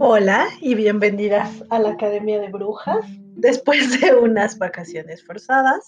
[0.00, 3.04] Hola y bienvenidas a la Academia de Brujas.
[3.34, 5.82] Después de unas vacaciones forzadas,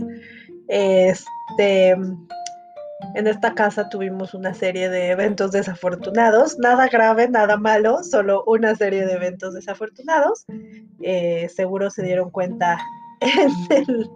[0.66, 8.42] este, en esta casa tuvimos una serie de eventos desafortunados, nada grave, nada malo, solo
[8.46, 10.44] una serie de eventos desafortunados.
[11.02, 12.78] Eh, seguro se dieron cuenta
[13.20, 14.10] en el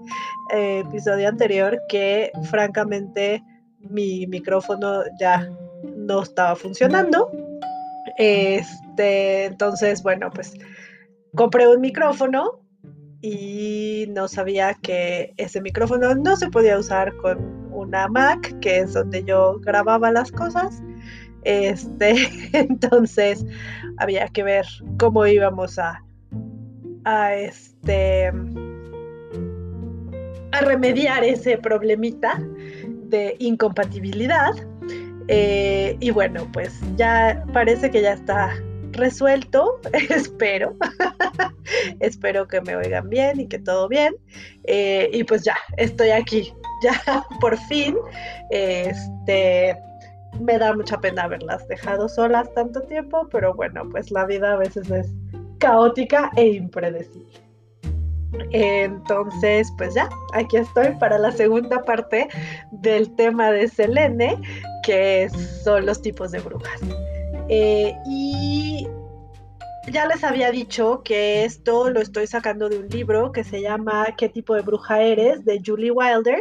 [0.52, 3.44] eh, episodio anterior que francamente
[3.78, 5.48] mi micrófono ya
[5.96, 7.30] no estaba funcionando.
[8.18, 10.54] Este, entonces, bueno, pues
[11.34, 12.60] compré un micrófono
[13.20, 18.92] y no sabía que ese micrófono no se podía usar con una Mac, que es
[18.92, 20.82] donde yo grababa las cosas.
[21.44, 22.14] Este,
[22.52, 23.44] entonces
[23.98, 24.66] había que ver
[24.98, 26.02] cómo íbamos a,
[27.04, 28.30] a este
[30.52, 32.40] a remediar ese problemita
[33.08, 34.52] de incompatibilidad.
[35.28, 38.54] Eh, y bueno, pues ya parece que ya está
[38.92, 40.74] resuelto, espero.
[42.00, 44.14] espero que me oigan bien y que todo bien.
[44.64, 46.52] Eh, y pues ya, estoy aquí,
[46.82, 47.96] ya por fin.
[48.50, 49.76] Este,
[50.40, 54.56] me da mucha pena haberlas dejado solas tanto tiempo, pero bueno, pues la vida a
[54.56, 55.08] veces es
[55.58, 57.43] caótica e impredecible.
[58.50, 62.28] Entonces, pues ya, aquí estoy para la segunda parte
[62.70, 64.40] del tema de Selene,
[64.84, 65.28] que
[65.62, 66.80] son los tipos de brujas.
[67.48, 68.86] Eh, y
[69.92, 74.06] ya les había dicho que esto lo estoy sacando de un libro que se llama
[74.16, 75.44] ¿Qué tipo de bruja eres?
[75.44, 76.40] de Julie Wilder.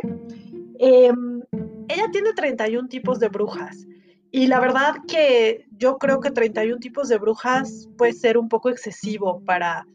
[0.79, 1.41] Em,
[1.87, 3.85] ella tiene 31 tipos de brujas.
[4.31, 8.69] Y la verdad que yo creo que 31 tipos de brujas puede ser un poco
[8.69, 9.85] excesivo para,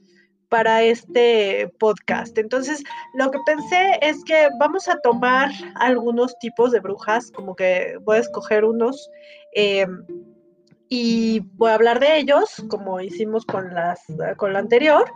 [0.48, 2.36] para este podcast.
[2.38, 2.82] Entonces,
[3.14, 8.16] lo que pensé es que vamos a tomar algunos tipos de brujas, como que voy
[8.16, 9.10] a escoger unos
[9.52, 10.04] em,
[10.88, 14.00] y voy a hablar de ellos, como hicimos con las
[14.36, 15.10] con la anterior.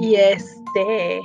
[0.00, 1.20] Y este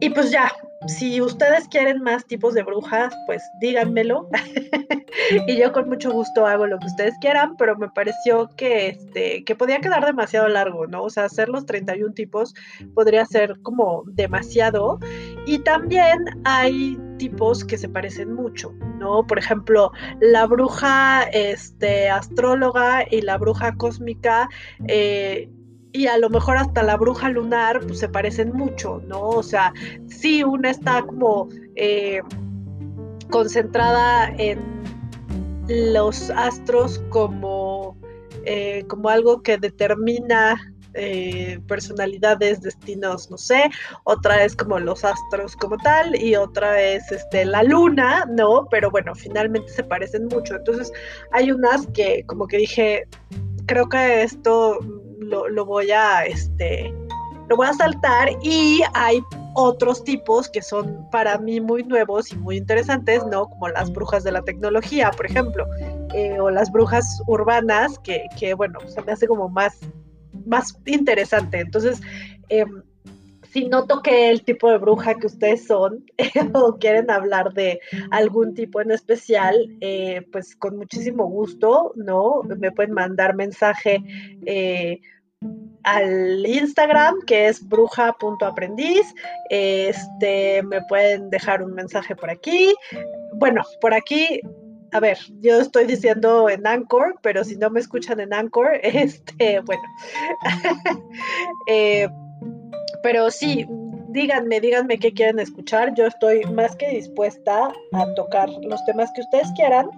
[0.00, 0.52] y pues ya,
[0.86, 4.28] si ustedes quieren más tipos de brujas, pues díganmelo.
[5.46, 9.44] y yo con mucho gusto hago lo que ustedes quieran, pero me pareció que, este,
[9.44, 11.02] que podía quedar demasiado largo, ¿no?
[11.04, 12.54] O sea, hacer los 31 tipos
[12.94, 14.98] podría ser como demasiado.
[15.46, 19.26] Y también hay tipos que se parecen mucho, ¿no?
[19.26, 24.48] Por ejemplo, la bruja este, astróloga y la bruja cósmica.
[24.88, 25.50] Eh,
[25.92, 29.20] y a lo mejor hasta la bruja lunar pues se parecen mucho, ¿no?
[29.20, 29.72] O sea,
[30.06, 32.20] sí, una está como eh,
[33.30, 34.60] concentrada en
[35.68, 37.96] los astros como,
[38.44, 40.56] eh, como algo que determina
[40.94, 43.70] eh, personalidades, destinos, no sé,
[44.02, 48.66] otra es como los astros como tal y otra es este, la luna, ¿no?
[48.70, 50.56] Pero bueno, finalmente se parecen mucho.
[50.56, 50.92] Entonces
[51.30, 53.06] hay unas que como que dije,
[53.66, 54.80] creo que esto
[55.20, 56.92] lo, voy a, este,
[57.48, 59.20] lo voy a saltar y hay
[59.54, 63.48] otros tipos que son para mí muy nuevos y muy interesantes, ¿no?
[63.48, 65.66] Como las brujas de la tecnología, por ejemplo,
[66.14, 69.78] eh, o las brujas urbanas, que, que, bueno, se me hace como más,
[70.46, 71.60] más interesante.
[71.60, 72.00] Entonces,
[72.48, 72.82] em,
[73.52, 76.04] si noto que el tipo de bruja que ustedes son
[76.54, 77.80] o quieren hablar de
[78.10, 82.42] algún tipo en especial, eh, pues con muchísimo gusto, ¿no?
[82.42, 84.02] Me pueden mandar mensaje.
[84.46, 85.00] Eh,
[85.84, 89.14] al Instagram que es bruja.aprendiz.
[89.48, 92.74] Este, me pueden dejar un mensaje por aquí.
[93.34, 94.40] Bueno, por aquí,
[94.92, 99.60] a ver, yo estoy diciendo en Anchor, pero si no me escuchan en Anchor, este,
[99.60, 99.82] bueno.
[101.66, 102.08] Eh,
[103.02, 103.66] pero sí,
[104.08, 105.94] díganme, díganme qué quieren escuchar.
[105.94, 109.88] Yo estoy más que dispuesta a tocar los temas que ustedes quieran.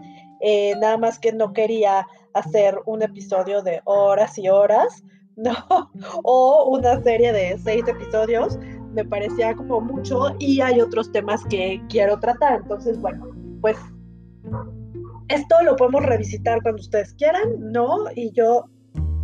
[0.41, 5.03] Eh, nada más que no quería hacer un episodio de horas y horas
[5.37, 5.55] ¿no?
[6.25, 8.59] O una serie de seis episodios,
[8.93, 12.61] me parecía como mucho y hay otros temas que quiero tratar.
[12.62, 13.31] Entonces, bueno,
[13.61, 13.79] pues
[15.29, 18.05] esto lo podemos revisitar cuando ustedes quieran, ¿no?
[18.15, 18.67] Y yo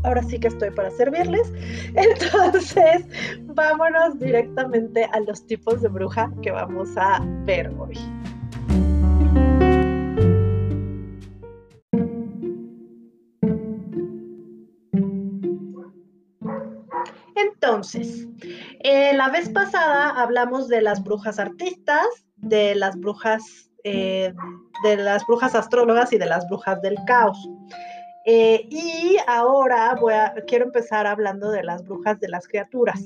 [0.02, 1.52] ahora sí que estoy para servirles.
[1.94, 3.06] Entonces,
[3.44, 7.98] vámonos directamente a los tipos de bruja que vamos a ver hoy.
[17.36, 18.26] Entonces,
[18.80, 22.06] eh, la vez pasada hablamos de las brujas artistas,
[22.36, 24.32] de las brujas, eh,
[24.84, 27.48] de las brujas astrólogas y de las brujas del caos.
[28.30, 29.96] Eh, y ahora
[30.46, 33.02] quiero empezar hablando de las brujas de las criaturas,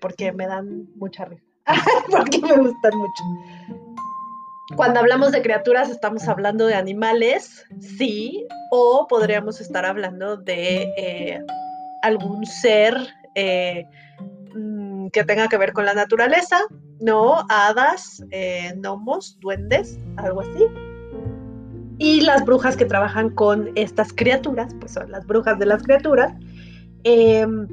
[0.00, 1.42] porque me dan mucha risa,
[2.10, 3.24] porque me gustan mucho.
[4.76, 11.42] Cuando hablamos de criaturas estamos hablando de animales, sí, o podríamos estar hablando de
[12.04, 12.94] algún ser
[13.34, 13.86] eh,
[14.54, 16.60] mm, que tenga que ver con la naturaleza,
[17.00, 17.44] ¿no?
[17.48, 20.66] Hadas, eh, gnomos, duendes, algo así.
[21.98, 26.32] Y las brujas que trabajan con estas criaturas, pues son las brujas de las criaturas.
[27.04, 27.68] Em,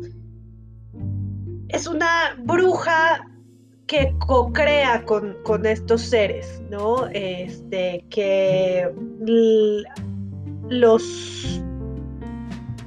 [1.70, 3.28] es una bruja
[3.88, 7.08] que co-crea con, con, estos seres, ¿no?
[7.08, 8.90] Este, que
[10.70, 11.62] los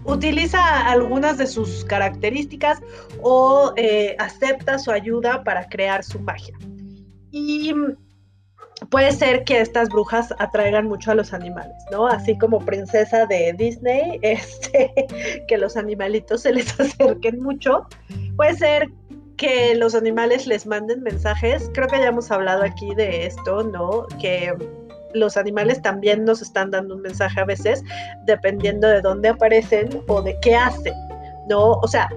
[0.05, 2.81] utiliza algunas de sus características
[3.23, 6.57] o eh, acepta su ayuda para crear su magia.
[7.31, 7.75] Y
[8.91, 12.07] puede ser que estas brujas atraigan mucho a los animales, ¿no?
[12.07, 14.93] Así como princesa de Disney, este,
[15.49, 17.87] que los animalitos se les acerquen mucho.
[18.37, 18.89] Puede ser
[19.37, 21.71] que los animales les manden mensajes.
[21.75, 24.07] Creo que ya hemos hablado aquí de esto, ¿no?
[24.21, 24.53] Que
[25.13, 27.83] los animales también nos están dando un mensaje a veces,
[28.27, 30.95] dependiendo de dónde aparecen o de qué hacen,
[31.49, 31.73] ¿no?
[31.75, 32.09] O sea,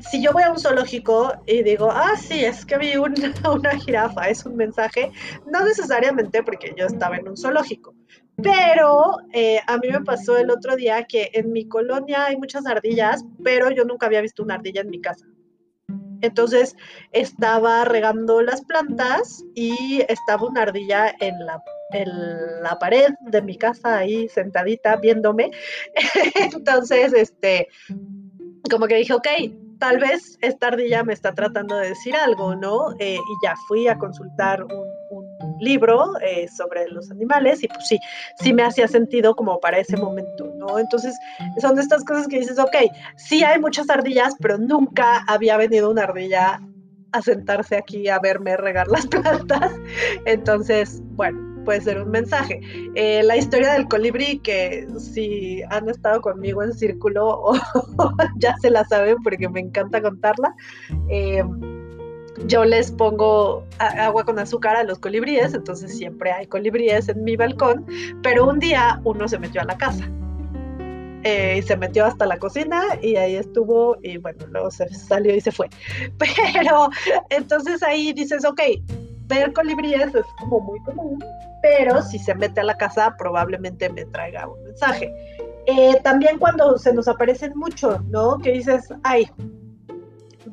[0.00, 3.14] si yo voy a un zoológico y digo, ah, sí, es que vi una,
[3.52, 5.10] una jirafa, es un mensaje,
[5.46, 7.94] no necesariamente porque yo estaba en un zoológico,
[8.42, 12.66] pero eh, a mí me pasó el otro día que en mi colonia hay muchas
[12.66, 15.26] ardillas, pero yo nunca había visto una ardilla en mi casa.
[16.22, 16.76] Entonces
[17.10, 21.60] estaba regando las plantas y estaba una ardilla en la
[21.92, 22.08] en
[22.62, 25.50] la pared de mi casa ahí sentadita viéndome.
[26.34, 27.68] Entonces, este,
[28.70, 29.28] como que dije, ok,
[29.82, 32.92] tal vez esta ardilla me está tratando de decir algo, ¿no?
[33.00, 34.92] Eh, y ya fui a consultar un,
[35.58, 37.98] libro eh, sobre los animales y pues sí,
[38.38, 40.78] sí me hacía sentido como para ese momento, ¿no?
[40.78, 41.16] Entonces
[41.60, 42.74] son estas cosas que dices, ok,
[43.16, 46.60] sí hay muchas ardillas, pero nunca había venido una ardilla
[47.12, 49.72] a sentarse aquí a verme regar las plantas.
[50.26, 52.60] Entonces, bueno, puede ser un mensaje.
[52.94, 57.52] Eh, la historia del colibrí, que si han estado conmigo en círculo
[58.36, 60.54] ya se la saben porque me encanta contarla.
[61.08, 61.42] Eh,
[62.46, 67.36] yo les pongo agua con azúcar a los colibríes, entonces siempre hay colibríes en mi
[67.36, 67.86] balcón,
[68.22, 70.08] pero un día uno se metió a la casa.
[71.24, 75.32] Eh, y se metió hasta la cocina y ahí estuvo y bueno, luego se salió
[75.34, 75.68] y se fue.
[76.18, 76.88] Pero
[77.30, 78.60] entonces ahí dices, ok,
[79.28, 81.22] ver colibríes es como muy común,
[81.62, 85.12] pero si se mete a la casa probablemente me traiga un mensaje.
[85.66, 88.38] Eh, también cuando se nos aparecen mucho, ¿no?
[88.38, 89.30] Que dices, ay,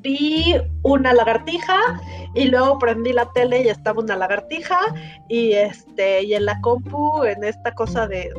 [0.02, 1.78] vi una lagartija
[2.36, 4.80] y luego prendí la tele y estaba una lagartija
[5.28, 8.32] y este y en la compu en esta cosa de,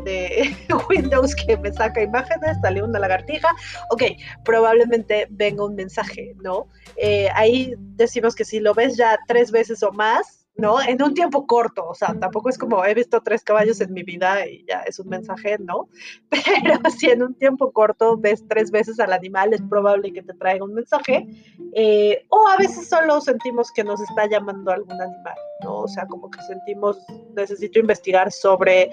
[0.88, 3.49] Windows que me saca imágenes salió una lagartija
[3.90, 4.02] ok
[4.44, 9.82] probablemente venga un mensaje no eh, ahí decimos que si lo ves ya tres veces
[9.82, 10.81] o más ¿no?
[10.81, 14.02] En un tiempo corto, o sea, tampoco es como he visto tres caballos en mi
[14.02, 15.88] vida y ya es un mensaje, ¿no?
[16.31, 20.35] Pero si en un tiempo corto ves tres veces al animal, es probable que te
[20.35, 21.26] traiga un mensaje.
[21.75, 25.81] Eh, o a veces solo sentimos que nos está llamando algún animal, ¿no?
[25.81, 26.99] O sea, como que sentimos,
[27.35, 28.91] necesito investigar sobre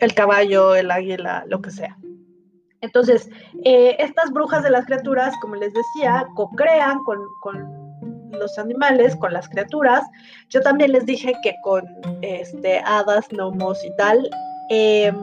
[0.00, 1.96] el caballo, el águila, lo que sea.
[2.80, 3.30] Entonces,
[3.64, 7.83] eh, estas brujas de las criaturas, como les decía, co-crean con, con
[8.38, 10.04] los animales, con las criaturas.
[10.48, 11.84] Yo también les dije que con
[12.22, 14.28] este, hadas, gnomos y tal.
[14.70, 15.16] Em,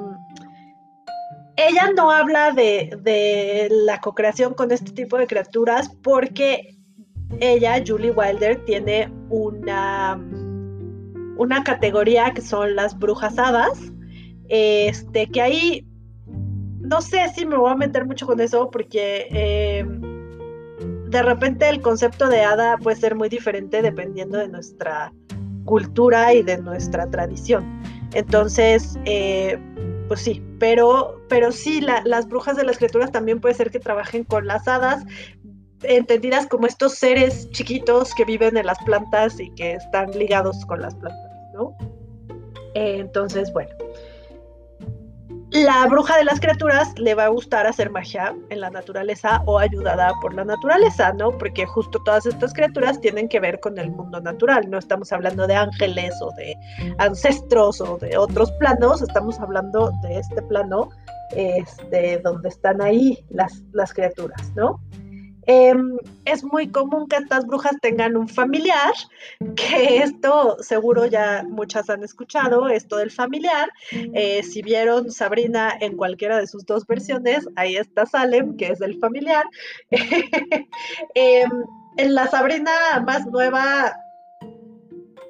[1.56, 6.77] ella no habla de, de la co-creación con este tipo de criaturas porque
[7.39, 10.20] ella, Julie Wilder, tiene una,
[11.38, 13.80] una categoría que son las brujas hadas.
[14.50, 15.88] Este, que ahí
[16.91, 20.11] no sé si me voy a meter mucho con eso porque em,
[21.12, 25.13] de repente el concepto de hada puede ser muy diferente dependiendo de nuestra
[25.65, 27.82] cultura y de nuestra tradición.
[28.13, 29.60] Entonces, eh,
[30.08, 34.24] pues sí, pero, pero sí, las brujas de las criaturas también puede ser que trabajen
[34.24, 35.03] con las hadas,
[35.84, 40.82] entendidas como estos seres chiquitos que viven en las plantas y que están ligados con
[40.82, 41.75] las plantas, ¿no?
[42.74, 43.80] entonces, bueno
[45.51, 49.60] la bruja de las criaturas le va a gustar hacer magia en la naturaleza o
[49.60, 51.38] ayudada por la naturaleza, ¿no?
[51.38, 54.70] Porque justo todas estas criaturas tienen que ver con el mundo natural.
[54.70, 56.55] No estamos hablando de ángeles o de
[57.00, 60.89] ancestros o de otros planos, estamos hablando de este plano
[61.36, 64.79] este, donde están ahí las, las criaturas, ¿no?
[65.48, 68.93] Em, es muy común que estas brujas tengan un familiar,
[69.55, 73.69] que esto seguro ya muchas han escuchado, esto del familiar.
[73.91, 78.81] Eh, si vieron Sabrina en cualquiera de sus dos versiones, ahí está Salem, que es
[78.81, 79.45] el familiar.
[81.15, 81.50] Em,
[81.98, 82.71] en la Sabrina
[83.05, 83.93] más nueva,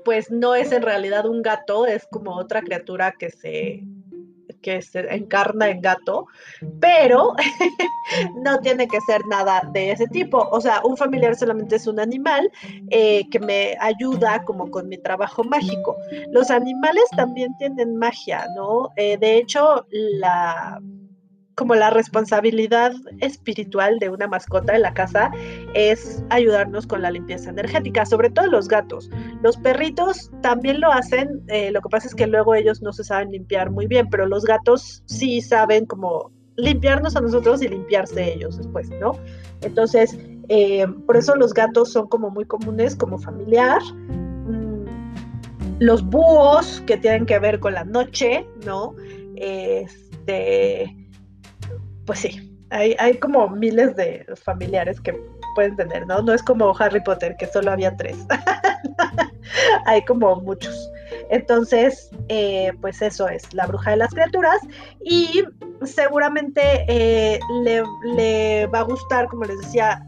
[0.03, 3.83] pues no es en realidad un gato, es como otra criatura que se
[4.61, 6.27] que se encarna en gato,
[6.79, 7.33] pero
[8.35, 10.47] no tiene que ser nada de ese tipo.
[10.51, 12.51] O sea, un familiar solamente es un animal
[12.89, 15.97] eh, que me ayuda como con mi trabajo mágico.
[16.31, 18.89] Los animales también tienen magia, ¿no?
[18.95, 20.79] Eh, de hecho, la
[21.55, 25.31] como la responsabilidad espiritual de una mascota en la casa
[25.73, 29.09] es ayudarnos con la limpieza energética, sobre todo los gatos.
[29.41, 33.03] Los perritos también lo hacen, eh, lo que pasa es que luego ellos no se
[33.03, 38.33] saben limpiar muy bien, pero los gatos sí saben como limpiarnos a nosotros y limpiarse
[38.33, 39.13] ellos después, ¿no?
[39.61, 40.17] Entonces,
[40.49, 43.81] eh, por eso los gatos son como muy comunes como familiar.
[43.93, 44.85] Mm,
[45.79, 48.93] los búhos que tienen que ver con la noche, ¿no?
[49.35, 50.95] Este,
[52.11, 55.17] pues sí, hay, hay como miles de familiares que
[55.55, 56.21] pueden tener, ¿no?
[56.21, 58.17] No es como Harry Potter, que solo había tres.
[59.85, 60.91] hay como muchos.
[61.29, 64.59] Entonces, eh, pues eso es la bruja de las criaturas
[65.05, 65.45] y
[65.85, 67.81] seguramente eh, le,
[68.13, 70.05] le, va a gustar, como les decía,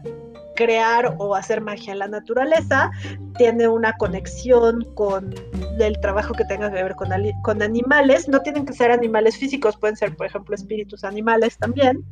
[0.54, 2.90] crear o hacer magia en la naturaleza,
[3.36, 5.34] tiene una conexión con
[5.78, 7.08] el trabajo que tenga que ver con,
[7.42, 12.04] con animales, no tienen que ser animales físicos, pueden ser, por ejemplo, espíritus animales también.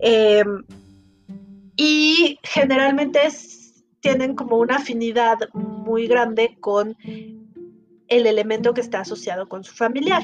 [0.00, 0.64] Em,
[1.76, 3.20] y generalmente
[4.00, 6.96] tienen como una afinidad muy grande con
[8.08, 10.22] el elemento que está asociado con su familiar,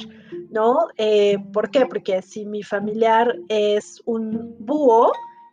[0.50, 0.88] ¿no?
[0.96, 1.86] Eh, ¿Por qué?
[1.86, 5.12] Porque si mi familiar es un búho,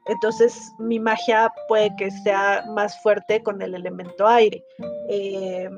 [0.10, 4.64] entonces mi magia puede que sea más fuerte con el elemento aire.
[5.10, 5.70] Eh,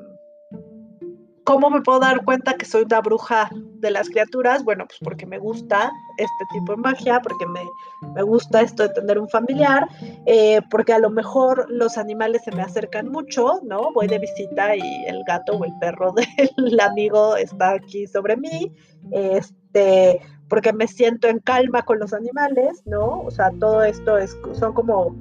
[1.49, 4.63] ¿Cómo me puedo dar cuenta que soy una bruja de las criaturas?
[4.63, 9.17] Bueno, pues porque me gusta este tipo de magia, porque me, gusta esto de tener
[9.17, 9.87] un familiar,
[10.27, 13.91] eh, porque a lo mejor los animales se me acercan mucho, ¿no?
[13.93, 16.13] Voy de visita y el gato o el perro
[16.57, 18.71] del amigo está aquí sobre mí.
[19.11, 23.21] Este, porque me siento en calma con los animales, ¿no?
[23.21, 25.15] O sea, todo esto es, son como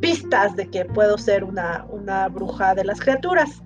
[0.00, 3.62] pistas de que puedo ser una, una bruja de las criaturas.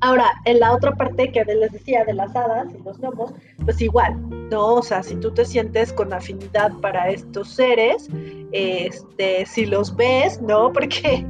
[0.00, 3.32] Ahora, en la otra parte que les decía de las hadas y los gnomos,
[3.64, 4.14] pues igual,
[4.50, 4.74] ¿no?
[4.74, 8.08] O sea, si tú te sientes con afinidad para estos seres,
[8.52, 10.70] este, si los ves, ¿no?
[10.74, 11.26] Porque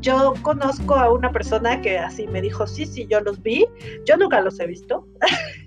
[0.00, 3.64] yo conozco a una persona que así me dijo, sí, sí, yo los vi,
[4.04, 5.06] yo nunca los he visto,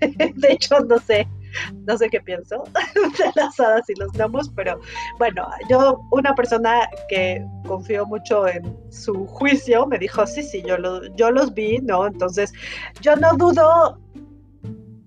[0.00, 1.26] de hecho, no sé,
[1.86, 2.64] no sé qué pienso
[3.18, 4.78] de las hadas y los gnomos, pero
[5.18, 10.76] bueno, yo, una persona que confío mucho en su juicio, me dijo, sí, sí, yo,
[11.16, 12.06] yo los vi, ¿no?
[12.06, 12.52] Entonces,
[13.00, 13.98] yo no dudo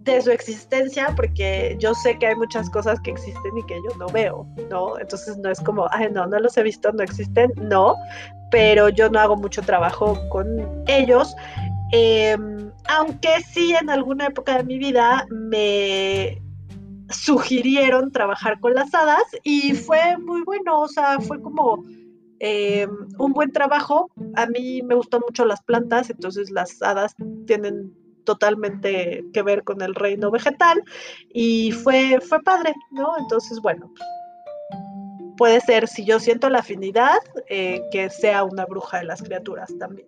[0.05, 3.97] de su existencia porque yo sé que hay muchas cosas que existen y que yo
[3.97, 4.97] no veo, ¿no?
[4.99, 7.95] Entonces no es como, ay, no, no los he visto, no existen, no,
[8.51, 10.47] pero yo no hago mucho trabajo con
[10.87, 11.35] ellos.
[11.91, 16.41] Em, aunque sí en alguna época de mi vida me
[17.09, 21.83] sugirieron trabajar con las hadas y fue muy bueno, o sea, fue como
[22.39, 22.89] em,
[23.19, 24.09] un buen trabajo.
[24.35, 27.15] A mí me gustan mucho las plantas, entonces las hadas
[27.45, 27.93] tienen
[28.25, 30.83] totalmente que ver con el reino vegetal
[31.29, 33.17] y fue, fue padre, ¿no?
[33.19, 33.91] Entonces, bueno,
[35.37, 39.71] puede ser, si yo siento la afinidad, eh, que sea una bruja de las criaturas
[39.77, 40.07] también.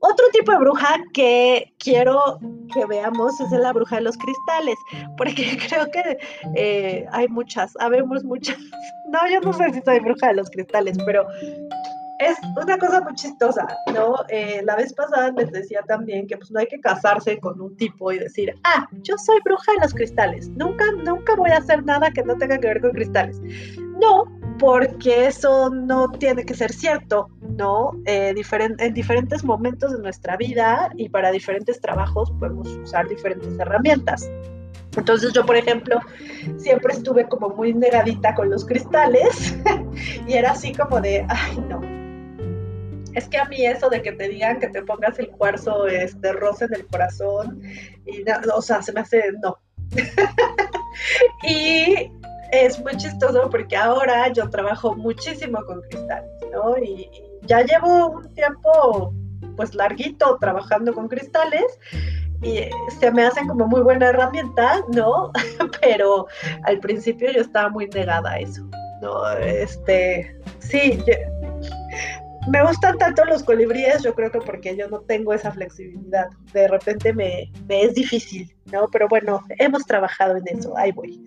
[0.00, 2.38] Otro tipo de bruja que quiero
[2.72, 4.76] que veamos es la bruja de los cristales,
[5.16, 6.18] porque creo que
[6.54, 8.56] eh, hay muchas, habemos muchas.
[9.10, 11.26] No, yo no sé si soy bruja de los cristales, pero
[12.18, 14.16] es una cosa muy chistosa, ¿no?
[14.28, 17.74] Eh, la vez pasada les decía también que pues no hay que casarse con un
[17.76, 21.84] tipo y decir, ah, yo soy bruja de los cristales, nunca, nunca voy a hacer
[21.84, 23.40] nada que no tenga que ver con cristales.
[23.98, 24.24] No,
[24.58, 27.92] porque eso no tiene que ser cierto, ¿no?
[28.06, 28.34] Eh,
[28.78, 34.28] en diferentes momentos de nuestra vida y para diferentes trabajos podemos usar diferentes herramientas.
[34.96, 36.00] Entonces yo, por ejemplo,
[36.56, 39.56] siempre estuve como muy negadita con los cristales
[40.26, 41.80] y era así como de, ay, no.
[43.14, 46.32] Es que a mí eso de que te digan que te pongas el cuarzo este,
[46.32, 47.62] rosa en el corazón,
[48.06, 48.24] y,
[48.54, 49.58] o sea, se me hace, no.
[51.42, 52.10] y
[52.52, 56.76] es muy chistoso porque ahora yo trabajo muchísimo con cristales, ¿no?
[56.78, 57.10] Y,
[57.42, 59.14] ya llevo un tiempo
[59.56, 61.78] pues larguito trabajando con cristales
[62.42, 62.68] y
[63.00, 65.32] se me hacen como muy buena herramienta, ¿no?
[65.80, 66.26] Pero
[66.64, 68.68] al principio yo estaba muy negada a eso,
[69.00, 69.30] ¿no?
[69.38, 71.02] Este, sí,
[72.48, 76.68] me gustan tanto los colibríes, yo creo que porque yo no tengo esa flexibilidad, de
[76.68, 78.88] repente me, me es difícil, ¿no?
[78.92, 81.20] Pero bueno, hemos trabajado en eso, ahí voy.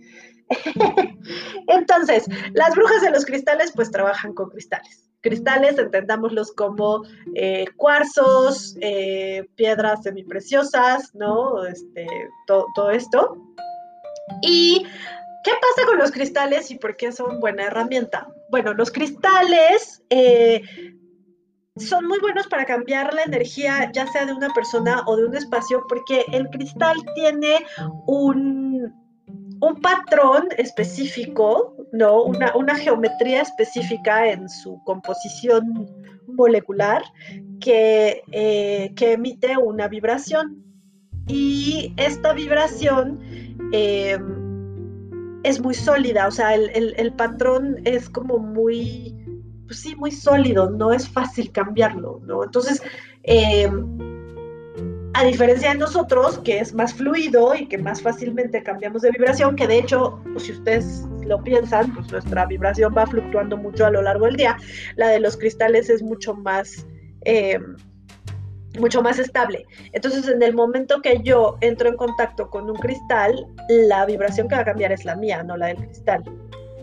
[1.67, 5.09] Entonces, las brujas de los cristales pues trabajan con cristales.
[5.21, 7.03] Cristales, entendámoslos como
[7.35, 11.63] eh, cuarzos, eh, piedras semipreciosas, ¿no?
[11.65, 12.07] Este,
[12.47, 13.37] todo esto.
[14.41, 14.85] Y
[15.43, 18.27] ¿Qué pasa con los cristales y por qué son buena herramienta?
[18.51, 20.61] Bueno, los cristales eh,
[21.77, 25.35] son muy buenos para cambiar la energía, ya sea de una persona o de un
[25.35, 27.65] espacio, porque el cristal tiene
[28.05, 28.60] un,
[29.61, 32.23] un patrón específico, ¿no?
[32.23, 35.87] Una, una, geometría específica en su composición
[36.27, 37.03] molecular
[37.59, 40.63] que, eh, que emite una vibración.
[41.27, 43.19] Y esta vibración
[43.71, 44.17] eh,
[45.43, 49.15] es muy sólida, o sea, el, patrón es como muy,
[49.67, 52.43] pues sí, muy sólido, no es fácil cambiarlo, ¿no?
[52.43, 52.81] Entonces,
[53.23, 53.97] em,
[55.13, 59.55] a diferencia de nosotros, que es más fluido y que más fácilmente cambiamos de vibración,
[59.55, 63.91] que de hecho, pues, si ustedes lo piensan, pues nuestra vibración va fluctuando mucho a
[63.91, 64.57] lo largo del día,
[64.95, 66.85] la de los cristales es mucho más...
[67.21, 67.75] Em,
[68.79, 69.65] mucho más estable.
[69.91, 74.55] Entonces, en el momento que yo entro en contacto con un cristal, la vibración que
[74.55, 76.23] va a cambiar es la mía, no la del cristal,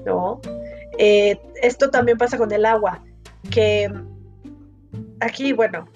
[0.05, 0.39] ¿no?
[0.99, 3.03] Eh, esto también pasa con el agua,
[3.51, 3.91] que
[5.21, 5.89] aquí, bueno,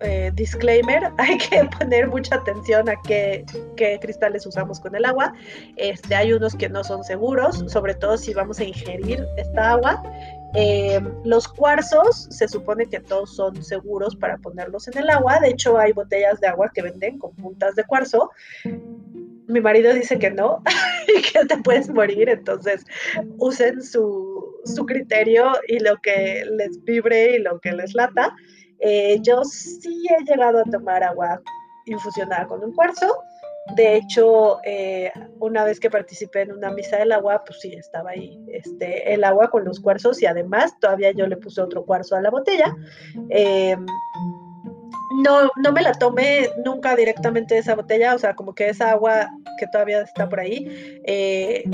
[0.00, 3.44] eh, disclaimer, hay que poner mucha atención a qué,
[3.76, 5.32] qué, cristales usamos con el agua.
[5.76, 10.02] Este, hay unos que no son seguros, sobre todo si vamos a ingerir esta agua.
[10.54, 15.40] Eh, los cuarzos se supone que todos son seguros para ponerlos en el agua.
[15.40, 18.30] De hecho, hay botellas de agua que venden con puntas de cuarzo.
[19.46, 20.62] Mi marido dice que no
[21.08, 22.28] y que te puedes morir.
[22.28, 22.84] Entonces,
[23.38, 28.34] usen su, su criterio y lo que les vibre y lo que les lata.
[28.80, 31.40] Eh, yo sí he llegado a tomar agua
[31.86, 33.22] infusionada con un cuarzo.
[33.74, 38.10] De hecho, eh, una vez que participé en una misa del agua, pues sí, estaba
[38.10, 42.16] ahí este, el agua con los cuarzos y además todavía yo le puse otro cuarzo
[42.16, 42.74] a la botella.
[43.28, 43.84] Em,
[45.22, 48.90] no, no me la tomé nunca directamente de esa botella, o sea, como que esa
[48.90, 51.64] agua que todavía está por ahí, eh,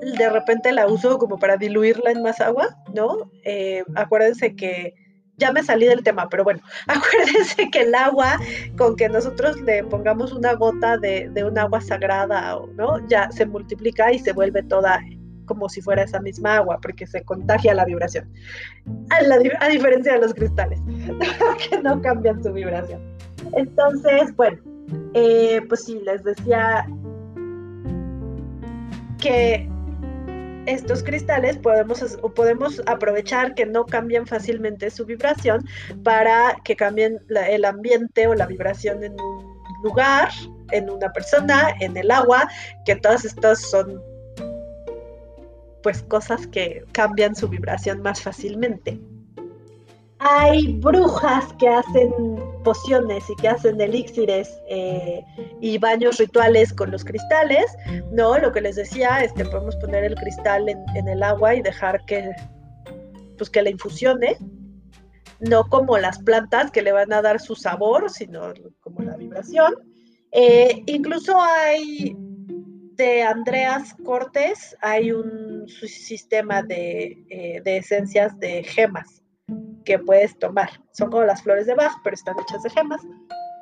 [0.00, 3.30] de repente la uso como para diluirla en más agua, ¿no?
[3.44, 4.94] Eh, acuérdense que
[5.40, 8.38] ya me salí del tema, pero bueno, acuérdense que el agua,
[8.76, 13.06] con que nosotros le pongamos una gota de, un agua sagrada, ¿no?
[13.08, 15.00] Ya se multiplica y se vuelve toda
[15.46, 18.30] como si fuera esa misma agua, porque se contagia la vibración.
[19.10, 20.78] A, diferencia de los cristales,
[21.70, 23.00] que no cambian su vibración.
[23.56, 24.58] Entonces, bueno,
[25.14, 26.86] eh, pues sí, les decía
[29.18, 29.68] que
[30.66, 35.66] estos cristales podemos, podemos aprovechar que no cambien fácilmente su vibración
[36.04, 40.30] para que cambien el ambiente o la vibración en un lugar,
[40.70, 42.48] en una persona, en el agua,
[42.84, 44.02] que todas estas son
[45.82, 49.00] pues cosas que cambian su vibración más fácilmente.
[50.22, 52.12] Hay brujas que hacen
[52.62, 55.24] pociones y que hacen elixires eh,
[55.62, 57.64] y baños rituales con los cristales,
[58.12, 58.36] ¿no?
[58.38, 62.04] Lo que les decía es que podemos poner el cristal en, el agua y dejar
[62.04, 62.32] que,
[63.38, 64.36] pues que la infusione,
[65.40, 69.72] no como las plantas que le van a dar su sabor, sino como la vibración.
[70.32, 72.14] Eh, incluso hay
[72.96, 79.20] de Andreas Cortés, hay un sistema de, eh, de esencias de gemas
[79.84, 80.70] que puedes tomar.
[80.92, 83.00] Son como las flores de Bach, pero están hechas de gemas.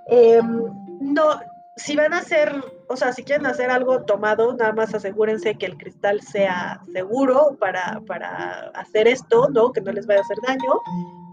[0.07, 0.65] Em,
[1.01, 1.41] no,
[1.77, 2.53] si van a hacer,
[2.89, 7.57] o sea, si quieren hacer algo tomado, nada más asegúrense que el cristal sea seguro
[7.61, 9.73] para, para hacer esto, ¿no?
[9.73, 10.81] Que no les vaya a hacer daño.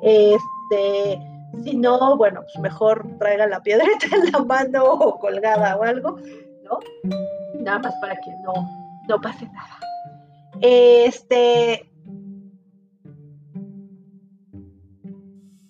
[0.02, 1.20] Este,
[1.64, 6.20] si no, bueno, pues mejor traigan la piedrita en la mano o colgada o algo,
[6.64, 6.80] ¿no?
[7.60, 8.54] Nada más para que no,
[9.08, 9.80] no pase nada.
[10.62, 11.90] Este,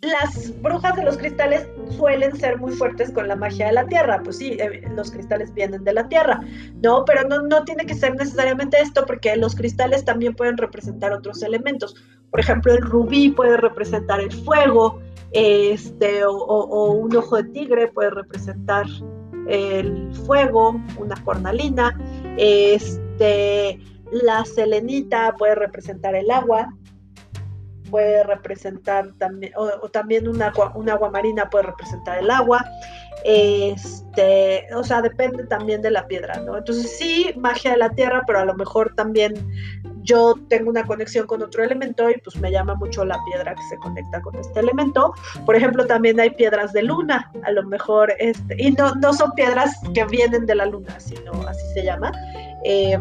[0.05, 4.21] las brujas de los cristales suelen ser muy fuertes con la magia de la tierra.
[4.23, 6.41] Pues sí, eh, los cristales vienen de la tierra,
[6.81, 7.05] ¿no?
[7.05, 11.43] Pero no, no tiene que ser necesariamente esto, porque los cristales también pueden representar otros
[11.43, 11.95] elementos.
[12.31, 14.99] Por ejemplo, el rubí puede representar el fuego,
[15.31, 18.85] este, o, un ojo de tigre puede representar
[19.47, 21.97] el fuego, una cornalina,
[22.37, 23.79] este,
[24.11, 26.73] la selenita puede representar el agua,
[27.89, 32.63] puede representar también, o, también un agua, un agua marina puede representar el agua.
[33.23, 36.57] Este, o sea, depende también de la piedra, ¿no?
[36.57, 39.33] Entonces sí, magia de la tierra, pero a lo mejor también
[40.03, 43.63] yo tengo una conexión con otro elemento y pues me llama mucho la piedra que
[43.69, 45.13] se conecta con este elemento.
[45.45, 49.31] Por ejemplo, también hay piedras de luna, a lo mejor, este, y no, no son
[49.31, 52.11] piedras que vienen de la luna, sino así se llama.
[52.63, 52.97] Eh,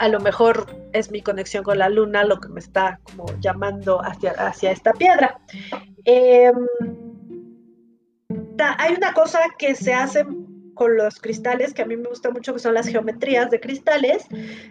[0.00, 4.00] a lo mejor es mi conexión con la luna lo que me está como llamando
[4.02, 5.38] hacia, hacia esta piedra.
[6.06, 6.56] Em,
[8.78, 10.24] hay una cosa que se hace
[10.72, 14.24] con los cristales que a mí me gusta mucho, que son las geometrías de cristales.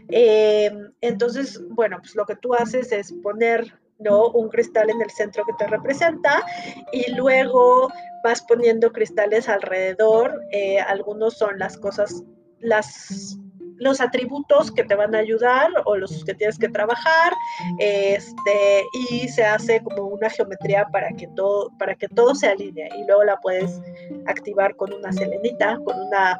[0.09, 4.29] Em, entonces, bueno, pues lo que tú haces es poner ¿no?
[4.29, 6.43] un cristal en el centro que te representa
[6.91, 7.91] y luego
[8.23, 10.41] vas poniendo cristales alrededor.
[10.51, 12.23] Eh, algunos son las cosas,
[12.57, 13.37] las
[13.79, 17.33] los atributos que te van a ayudar o los que tienes que trabajar,
[17.79, 22.89] este, y se hace como una geometría para que todo, para que todo se alinee
[22.97, 23.81] y luego la puedes
[24.27, 26.39] activar con una selenita, con una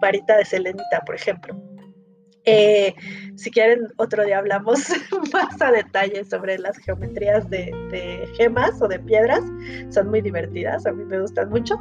[0.00, 1.54] varita de selenita, por ejemplo.
[2.46, 2.94] Eh,
[3.36, 4.88] si quieren, otro día hablamos
[5.32, 9.42] más a detalle sobre las geometrías de, gemas o de piedras.
[9.90, 11.76] Son muy divertidas, a mí me gustan mucho.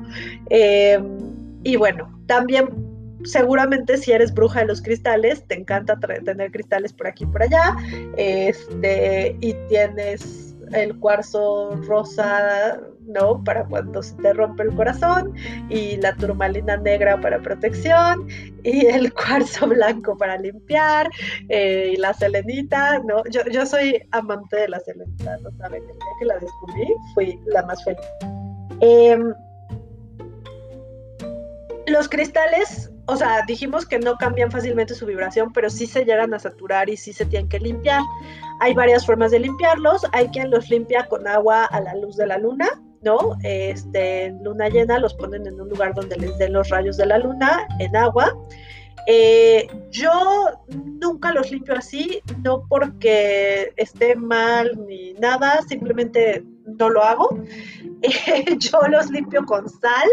[0.49, 0.99] Eh,
[1.63, 2.69] y bueno, también
[3.23, 7.43] seguramente si eres bruja de los cristales, te encanta tener cristales por aquí y por
[7.43, 7.75] allá,
[8.17, 13.43] este, y tienes el cuarzo rosa, ¿no?
[13.43, 15.33] Para cuando se te rompe el corazón,
[15.69, 18.27] y la turmalina negra para protección,
[18.63, 21.09] y el cuarzo blanco para limpiar,
[21.49, 23.23] eh, y la selenita, ¿no?
[23.31, 25.81] Yo, yo soy amante de la selenita, ¿no saben?
[25.81, 28.05] El día que la descubrí fui la más feliz.
[28.81, 29.33] Em,
[31.87, 36.33] los cristales o sea, dijimos que no cambian fácilmente su vibración, pero sí se llegan
[36.33, 38.03] a saturar y sí se tienen que limpiar.
[38.59, 40.05] Hay varias formas de limpiarlos.
[40.11, 42.67] Hay quien los limpia con agua a la luz de la luna,
[43.01, 43.35] ¿no?
[43.43, 47.17] Este, luna llena los ponen en un lugar donde les den los rayos de la
[47.17, 48.31] luna en agua.
[49.07, 50.11] Eh, yo
[51.01, 56.43] nunca los limpio así, no porque esté mal ni nada, simplemente
[56.77, 57.29] no lo hago.
[58.59, 60.09] yo los limpio con sal,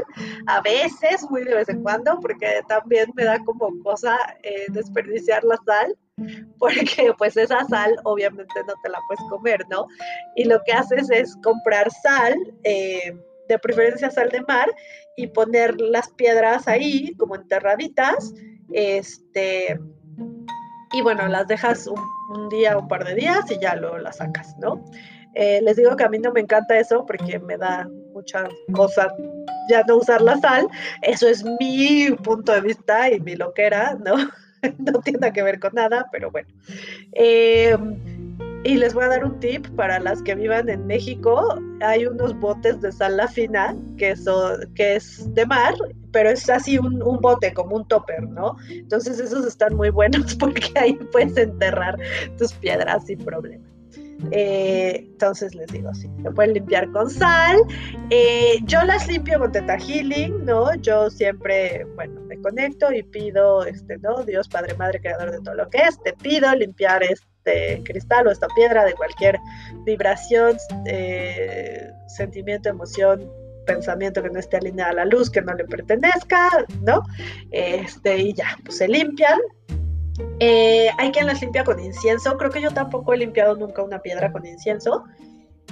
[0.46, 5.44] a veces, muy de vez en cuando, porque también me da como cosa eh, desperdiciar
[5.44, 5.96] la sal,
[6.58, 9.86] porque pues esa sal obviamente no te la puedes comer, ¿no?
[10.34, 13.16] Y lo que haces es comprar sal, eh,
[13.48, 14.74] de preferencia sal de mar,
[15.16, 18.34] y poner las piedras ahí como enterraditas,
[18.72, 19.78] este,
[20.92, 24.16] y bueno, las dejas un, un día, un par de días y ya lo las
[24.16, 24.84] sacas, ¿no?
[25.38, 29.12] Eh, les digo que a mí no me encanta eso porque me da mucha cosa
[29.68, 30.66] ya no usar la sal.
[31.02, 34.14] Eso es mi punto de vista y mi loquera, ¿no?
[34.78, 36.48] no tiene que ver con nada, pero bueno.
[37.12, 37.98] Em,
[38.64, 41.60] y les voy a dar un tip para las que vivan en México.
[41.82, 44.14] Hay unos botes de sal la fina que,
[44.74, 45.74] que es de mar,
[46.12, 48.56] pero es así un, un, bote, como un topper, ¿no?
[48.70, 51.96] Entonces esos están muy buenos porque ahí puedes enterrar
[52.38, 53.75] tus piedras sin problema.
[54.30, 57.58] Eh, entonces les digo, sí, se pueden limpiar con sal.
[58.10, 60.74] Eh, yo las limpio con Teta Healing, ¿no?
[60.76, 64.24] Yo siempre, bueno, me conecto y pido, este, ¿no?
[64.24, 68.30] Dios, Padre, Madre, Creador de todo lo que es, te pido limpiar este cristal o
[68.30, 69.38] esta piedra de cualquier
[69.84, 73.30] vibración, eh, sentimiento, emoción,
[73.66, 76.50] pensamiento que no esté alineado a la luz, que no le pertenezca,
[76.82, 77.02] ¿no?
[77.50, 79.38] Este, y ya, pues se limpian,
[80.40, 82.36] eh, hay quien las limpia con incienso.
[82.36, 85.04] Creo que yo tampoco he limpiado nunca una piedra con incienso.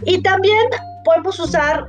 [0.04, 0.68] Y también
[1.04, 1.88] podemos usar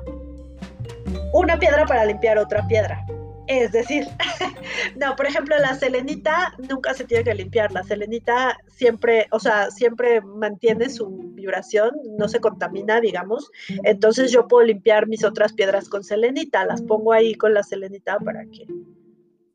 [1.34, 3.06] una piedra para limpiar otra piedra.
[3.48, 4.08] Es decir,
[4.96, 7.72] no, por ejemplo, la selenita nunca se tiene que limpiar.
[7.72, 13.52] La selenita siempre, o sea, siempre mantiene su vibración, no se contamina, digamos.
[13.84, 16.66] Entonces yo puedo limpiar mis otras piedras con selenita.
[16.66, 18.66] Las pongo ahí con la selenita para que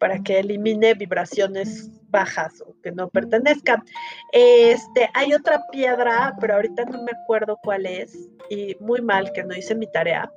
[0.00, 3.84] para que elimine vibraciones bajas o que no pertenezcan.
[4.32, 8.16] Este, hay otra piedra, pero ahorita no me acuerdo cuál es,
[8.48, 10.32] y muy mal que no hice mi tarea.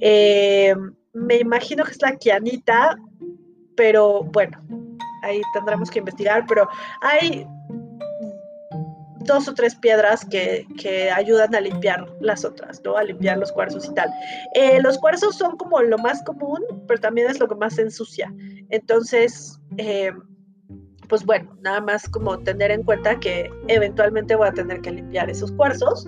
[0.00, 0.74] Eh,
[1.12, 2.96] me imagino que es la kianita,
[3.76, 4.60] pero bueno,
[5.22, 6.68] ahí tendremos que investigar, pero
[7.00, 7.46] hay
[9.26, 10.66] dos o tres piedras que,
[11.14, 12.96] ayudan a limpiar las otras, ¿no?
[12.96, 14.10] A limpiar los cuarzos y tal.
[14.54, 18.32] Eh, los cuarzos son como lo más común, pero también es lo que más ensucia.
[18.70, 20.12] Entonces, eh,
[21.08, 25.30] pues bueno, nada más como tener en cuenta que eventualmente voy a tener que limpiar
[25.30, 26.06] esos cuarzos.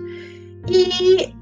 [0.67, 1.33] Y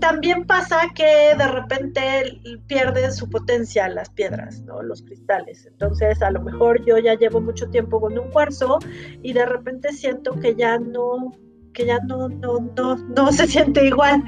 [0.00, 4.82] también pasa que de repente pierden su potencia las piedras, ¿no?
[4.82, 5.66] Los cristales.
[5.66, 8.78] Entonces, a lo mejor yo ya llevo mucho tiempo con un cuarzo
[9.22, 11.32] y de repente siento que ya no
[11.72, 14.24] que ya no, no, no, no se siente igual.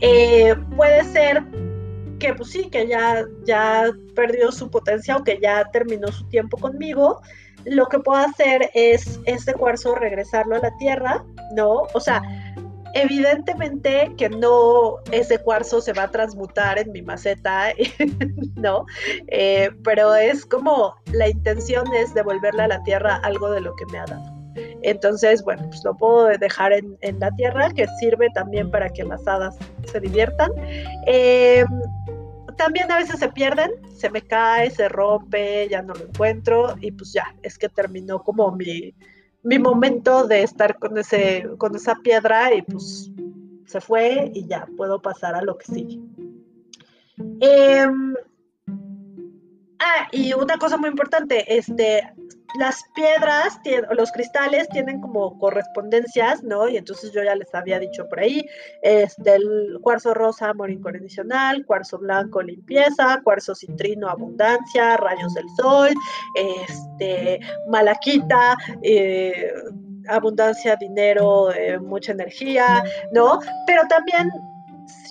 [0.00, 1.42] Eh, puede ser
[2.22, 6.56] que pues sí, que ya, ya perdió su potencia o que ya terminó su tiempo
[6.56, 7.20] conmigo,
[7.64, 11.24] lo que puedo hacer es este cuarzo regresarlo a la tierra,
[11.56, 11.82] ¿no?
[11.92, 12.22] O sea,
[12.94, 17.72] evidentemente que no ese cuarzo se va a transmutar en mi maceta,
[18.54, 18.86] ¿no?
[19.26, 23.86] Eh, pero es como la intención es devolverle a la tierra algo de lo que
[23.86, 24.31] me ha dado.
[24.82, 29.26] Entonces, bueno, pues lo puedo dejar en, la tierra, que sirve también para que las
[29.26, 29.56] hadas
[29.90, 30.50] se diviertan.
[31.06, 31.66] Em,
[32.56, 36.92] también a veces se pierden, se me cae, se rompe, ya no lo encuentro y
[36.92, 38.94] pues ya, es que terminó como mi,
[39.42, 43.10] mi momento de estar con, ese, con esa piedra y pues
[43.66, 46.00] se fue y ya puedo pasar a lo que sigue.
[47.40, 48.14] Em,
[49.82, 52.02] ah, y una cosa muy importante, este,
[52.58, 53.58] las piedras,
[53.92, 56.68] los cristales tienen como correspondencias, ¿no?
[56.68, 58.44] Y entonces yo ya les había dicho por ahí,
[58.82, 65.90] este, el cuarzo rosa, amor incondicional, cuarzo blanco, limpieza, cuarzo citrino, abundancia, rayos del sol,
[66.34, 69.52] este, malaquita, eh,
[70.08, 73.40] abundancia, dinero, eh, mucha energía, ¿no?
[73.66, 74.30] Pero también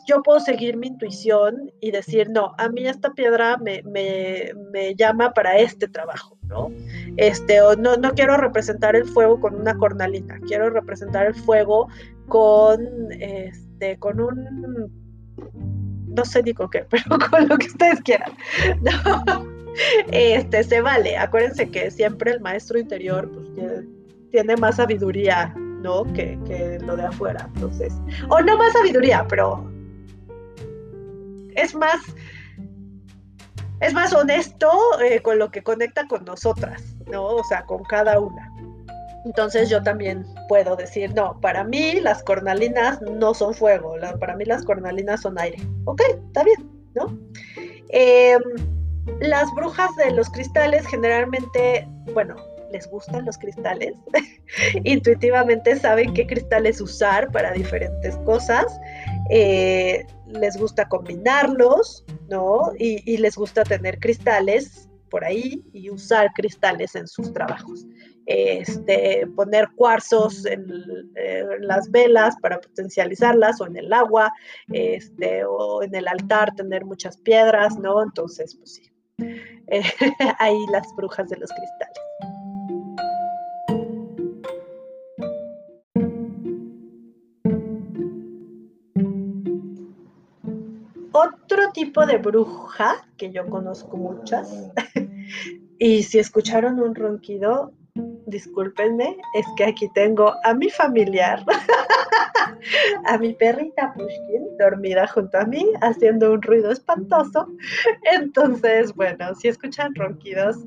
[0.05, 3.83] yo puedo seguir mi intuición y decir, no, a mí esta piedra me,
[4.95, 6.71] llama para este trabajo, ¿no?
[7.17, 11.87] Este, o no, no quiero representar el fuego con una cornalina, quiero representar el fuego
[12.27, 12.81] con,
[13.19, 14.91] este, con un,
[16.07, 18.31] no sé ni con qué, pero con lo que ustedes quieran,
[18.81, 19.51] ¿no?
[20.11, 23.85] Este, se vale, acuérdense que siempre el maestro interior, pues,
[24.31, 26.03] tiene más sabiduría ¿no?
[26.13, 27.49] Que, que, lo de afuera.
[27.55, 27.93] Entonces,
[28.29, 29.69] o no más sabiduría, pero
[31.55, 31.99] es más,
[33.79, 34.69] es más honesto
[35.03, 37.25] eh, con lo que conecta con nosotras, ¿no?
[37.25, 38.51] O sea, con cada una.
[39.25, 44.45] Entonces yo también puedo decir, no, para mí las cornalinas no son fuego, para mí
[44.45, 45.59] las cornalinas son aire.
[45.85, 47.17] Ok, está bien, ¿no?
[47.89, 48.41] Em,
[49.19, 52.35] las brujas de los cristales generalmente, bueno,
[52.71, 53.93] les gustan los cristales,
[54.83, 58.65] intuitivamente saben qué cristales usar para diferentes cosas,
[59.29, 62.71] eh, les gusta combinarlos, ¿no?
[62.77, 67.85] Y, les gusta tener cristales por ahí y usar cristales en sus trabajos.
[68.25, 70.65] Este, poner cuarzos en,
[71.59, 74.31] las velas para potencializarlas o en el agua,
[74.71, 78.01] este, o en el altar tener muchas piedras, ¿no?
[78.01, 78.91] Entonces, pues sí,
[80.39, 82.10] ahí las brujas de los cristales.
[91.13, 94.71] Otro tipo de bruja, que yo conozco muchas,
[95.79, 97.73] y si escucharon un ronquido,
[98.27, 101.43] discúlpenme, es que aquí tengo a mi familiar,
[103.05, 107.47] a mi perrita Pushkin, dormida junto a mí, haciendo un ruido espantoso.
[108.13, 110.57] Entonces, bueno, si escuchan ronquidos,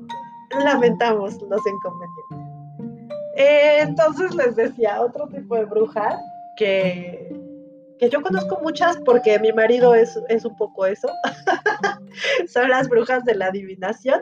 [0.63, 2.37] lamentamos los inconvenientes.
[3.35, 6.19] entonces les decía, otro tipo de bruja
[6.57, 7.44] que
[7.99, 11.09] que yo conozco muchas porque mi marido es, un poco eso.
[12.47, 14.21] son las brujas de la adivinación.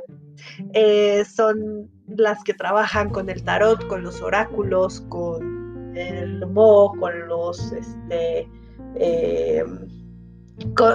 [0.73, 7.27] Eh, son las que trabajan con el tarot, con los oráculos, con el mo, con
[7.27, 8.47] los, este,
[8.95, 9.63] eh,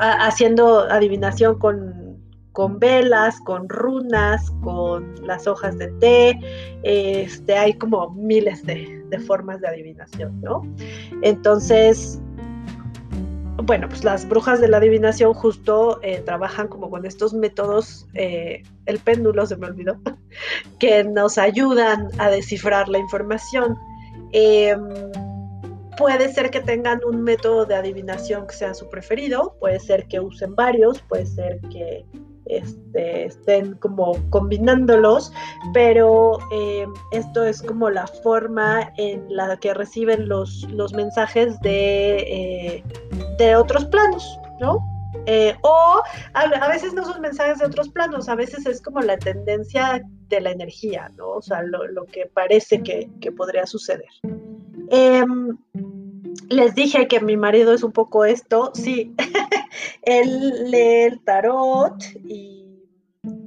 [0.00, 2.20] haciendo adivinación con,
[2.52, 6.38] con velas, con runas, con las hojas de té.
[6.82, 10.62] Este, hay como miles de, de formas de adivinación, ¿no?
[11.22, 12.20] Entonces,
[13.62, 18.62] bueno, pues las brujas de la adivinación justo eh, trabajan como con estos métodos, eh,
[18.86, 19.98] el péndulo se me olvidó,
[20.78, 23.76] que nos ayudan a descifrar la información.
[24.32, 24.80] Em,
[25.96, 30.20] puede ser que tengan un método de adivinación que sea su preferido, puede ser que
[30.20, 32.06] usen varios, puede ser que
[32.48, 35.32] este, estén como combinándolos,
[35.72, 42.16] pero eh, esto es como la forma en la que reciben los, los mensajes de,
[42.18, 42.84] eh,
[43.38, 44.78] de otros planos, ¿no?
[45.26, 46.02] Eh, o
[46.34, 50.40] a, veces no son mensajes de otros planos, a veces es como la tendencia de
[50.40, 51.30] la energía, ¿no?
[51.30, 54.08] O sea, lo, que parece que, que podría suceder.
[56.48, 59.14] Les dije que mi marido es un poco esto, sí,
[60.02, 62.68] él lee el tarot y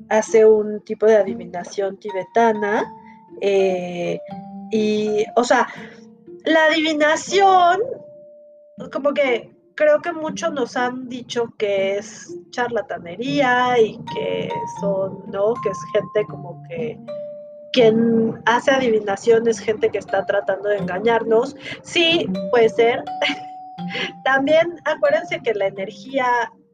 [0.09, 2.85] hace un tipo de adivinación tibetana.
[3.39, 4.19] Eh,
[4.71, 5.67] y, o sea,
[6.45, 7.79] la adivinación,
[8.91, 15.53] como que creo que muchos nos han dicho que es charlatanería y que son, ¿no?
[15.63, 16.99] Que es gente como que
[17.73, 21.55] quien hace adivinación es gente que está tratando de engañarnos.
[21.83, 23.03] Sí, puede ser.
[24.23, 26.25] También acuérdense que la energía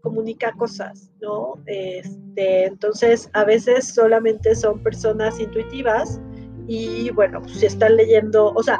[0.01, 1.55] comunica cosas, ¿no?
[1.65, 6.19] Este, entonces, a veces solamente son personas intuitivas
[6.67, 8.79] y bueno, pues, si están leyendo, o sea,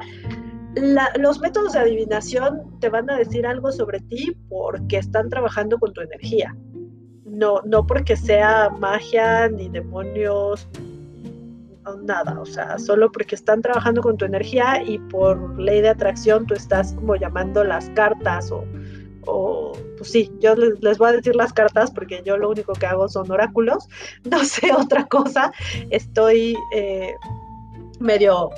[1.20, 5.94] los métodos de adivinación te van a decir algo sobre ti porque están trabajando con
[5.94, 6.56] tu energía.
[7.26, 10.68] No, no porque sea magia, ni demonios,
[12.04, 16.46] nada, o sea, solo porque están trabajando con tu energía y por ley de atracción
[16.46, 18.64] tú estás como llamando las cartas o,
[19.26, 22.86] o pues sí, yo les, voy a decir las cartas porque yo lo único que
[22.86, 23.88] hago son oráculos,
[24.30, 25.52] no sé otra cosa,
[25.90, 27.14] estoy eh,
[28.00, 28.50] medio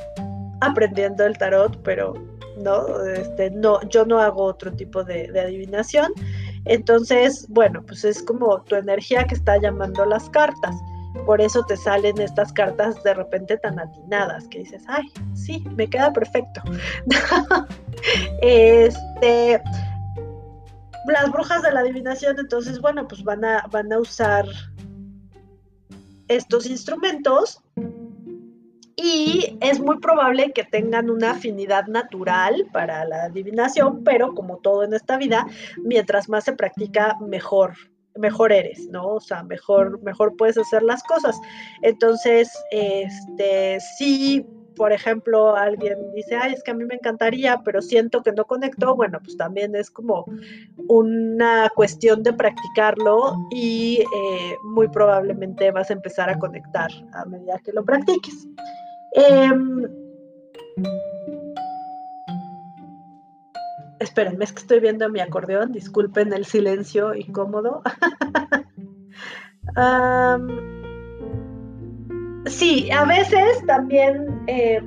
[0.62, 2.14] aprendiendo el tarot, pero
[2.58, 6.12] no, este, no, yo no hago otro tipo de adivinación.
[6.66, 10.76] Entonces, bueno, pues es como tu energía que está llamando las cartas.
[11.26, 15.90] Por eso te salen estas cartas de repente tan atinadas que dices, ay, sí, me
[15.90, 16.62] queda perfecto.
[18.42, 19.62] este,
[21.08, 24.46] las brujas de la adivinación, entonces, bueno, pues van a, van a usar
[26.28, 27.62] estos instrumentos
[29.02, 34.84] y es muy probable que tengan una afinidad natural para la adivinación, pero como todo
[34.84, 37.76] en esta vida, mientras más se practica, mejor
[38.20, 39.16] mejor eres, ¿no?
[39.16, 41.40] O sea, mejor, mejor puedes hacer las cosas.
[41.82, 44.46] Entonces, este, sí
[44.80, 48.46] por ejemplo, alguien dice, ay, es que a mí me encantaría, pero siento que no
[48.46, 50.24] conecto, bueno, pues también es como
[50.88, 57.60] una cuestión de practicarlo y eh, muy probablemente vas a empezar a conectar a medida
[57.60, 58.48] que lo practiques.
[59.12, 59.86] Em,
[64.00, 67.82] espérenme, es que estoy viendo mi acordeón, disculpen el silencio incómodo.
[72.46, 74.82] sí, a veces también eh,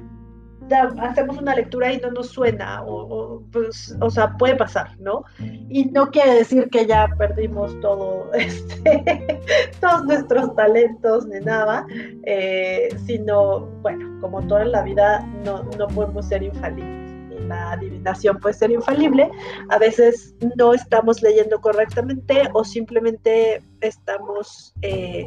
[1.01, 5.25] hacemos una lectura y no nos suena, o, pues, o sea, puede pasar, ¿no?
[5.68, 9.40] Y no quiere decir que ya perdimos todo, este,
[9.81, 11.87] todos nuestros talentos ni nada,
[12.25, 17.02] eh, sino, bueno, como toda la vida, no, no podemos ser infalibles
[17.48, 19.31] la adivinación puede ser infalible,
[19.68, 25.26] a veces no estamos leyendo correctamente o simplemente estamos eh,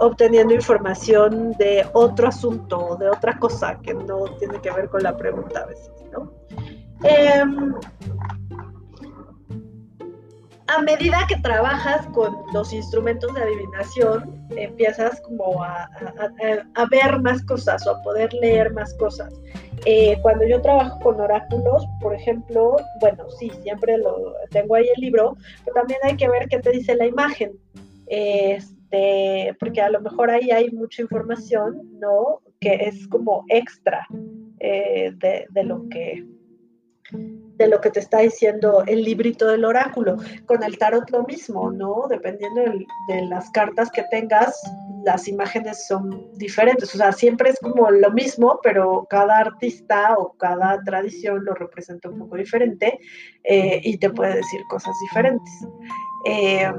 [0.00, 5.16] obteniendo información de otro asunto, de otra cosa que no tiene que ver con la
[5.16, 6.32] pregunta a veces, ¿no?
[7.04, 7.74] Em,
[10.68, 15.90] a medida que trabajas con los instrumentos de adivinación, empiezas como a,
[16.90, 19.34] ver más cosas o a poder leer más cosas.
[19.84, 25.02] Eh, cuando yo trabajo con oráculos, por ejemplo, bueno, sí, siempre lo tengo ahí el
[25.02, 27.52] libro, pero también hay que ver qué te dice la imagen.
[28.06, 32.42] Este, porque a lo mejor ahí hay mucha información, ¿no?
[32.60, 34.06] Que es como extra
[34.60, 36.24] eh, de lo que
[37.62, 40.16] de lo que te está diciendo el librito del oráculo.
[40.46, 42.06] Con el tarot lo mismo, ¿no?
[42.08, 42.62] Dependiendo
[43.08, 44.60] de, las cartas que tengas,
[45.04, 46.94] las imágenes son diferentes.
[46.94, 52.08] O sea, siempre es como lo mismo, pero cada artista o cada tradición lo representa
[52.08, 52.98] un poco diferente
[53.44, 55.52] eh, y te puede decir cosas diferentes.
[56.26, 56.70] Eh,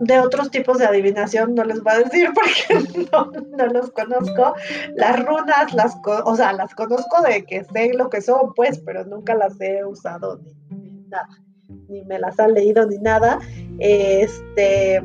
[0.00, 4.54] de otros tipos de adivinación no les voy a decir porque no, los conozco.
[4.96, 9.04] Las runas, las, o sea, las conozco de que sé lo que son, pues, pero
[9.04, 11.28] nunca las he usado ni nada,
[11.88, 13.38] ni me las han leído ni nada.
[13.78, 15.02] Este,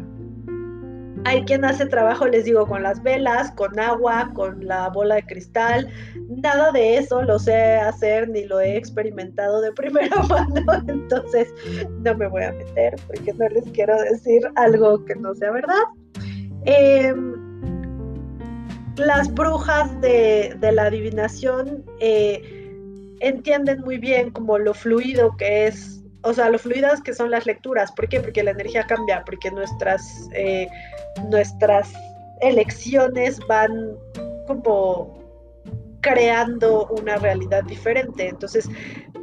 [1.25, 5.23] hay quien hace trabajo, les digo, con las velas, con agua, con la bola de
[5.23, 5.89] cristal.
[6.29, 10.55] Nada de eso lo sé hacer ni lo he experimentado de primera mano.
[10.88, 11.51] Entonces
[12.03, 15.83] no me voy a meter porque no les quiero decir algo que no sea verdad.
[16.65, 17.33] Em,
[18.97, 25.94] las brujas de, la adivinación eh, entienden muy bien como lo fluido que es
[26.25, 27.91] o sea, lo fluidas que son las lecturas.
[27.91, 28.19] ¿Por qué?
[28.19, 30.67] Porque la energía cambia, porque nuestras, eh,
[31.29, 31.93] nuestras
[32.41, 33.95] elecciones van
[34.47, 35.23] como
[36.01, 38.27] creando una realidad diferente.
[38.27, 38.67] Entonces,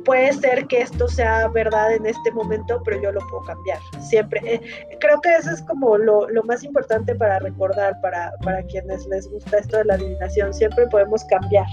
[0.04, 3.78] puede ser que esto sea verdad en este momento, pero yo lo puedo cambiar.
[4.00, 4.40] Siempre.
[4.44, 4.60] Eh,
[5.00, 9.28] creo que eso es como lo, lo más importante para recordar, para, para, quienes les
[9.28, 10.54] gusta esto de la adivinación.
[10.54, 11.66] Siempre podemos cambiar.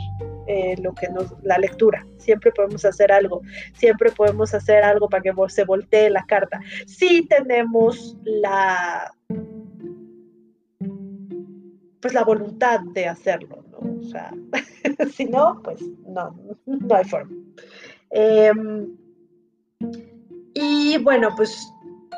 [0.51, 2.03] Eh, lo que nos, la lectura.
[2.17, 3.43] Siempre podemos hacer algo,
[3.75, 6.59] siempre podemos hacer algo para que se voltee la carta.
[6.87, 9.13] Si tenemos la
[12.01, 13.99] pues la voluntad de hacerlo, ¿no?
[13.99, 14.33] O sea,
[15.13, 16.35] si no, pues no,
[16.65, 17.35] no hay forma.
[18.09, 18.97] Em,
[20.55, 21.71] y bueno, pues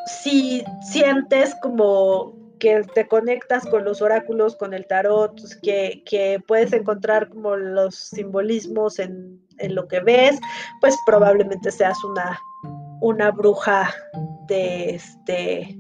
[0.06, 6.72] si sientes como que te conectas con los oráculos, con el tarot, pues, que, puedes
[6.72, 10.40] encontrar como los simbolismos en, lo que ves,
[10.80, 12.40] pues probablemente seas una,
[13.02, 13.94] una bruja
[14.48, 15.78] de este,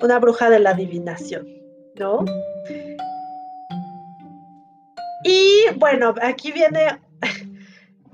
[0.00, 1.46] una bruja de la adivinación,
[1.96, 2.24] ¿no?
[5.24, 7.00] Y bueno, aquí viene.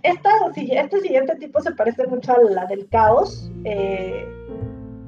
[0.02, 3.50] Este siguiente tipo se parece mucho a la del caos.
[3.64, 4.43] Eh,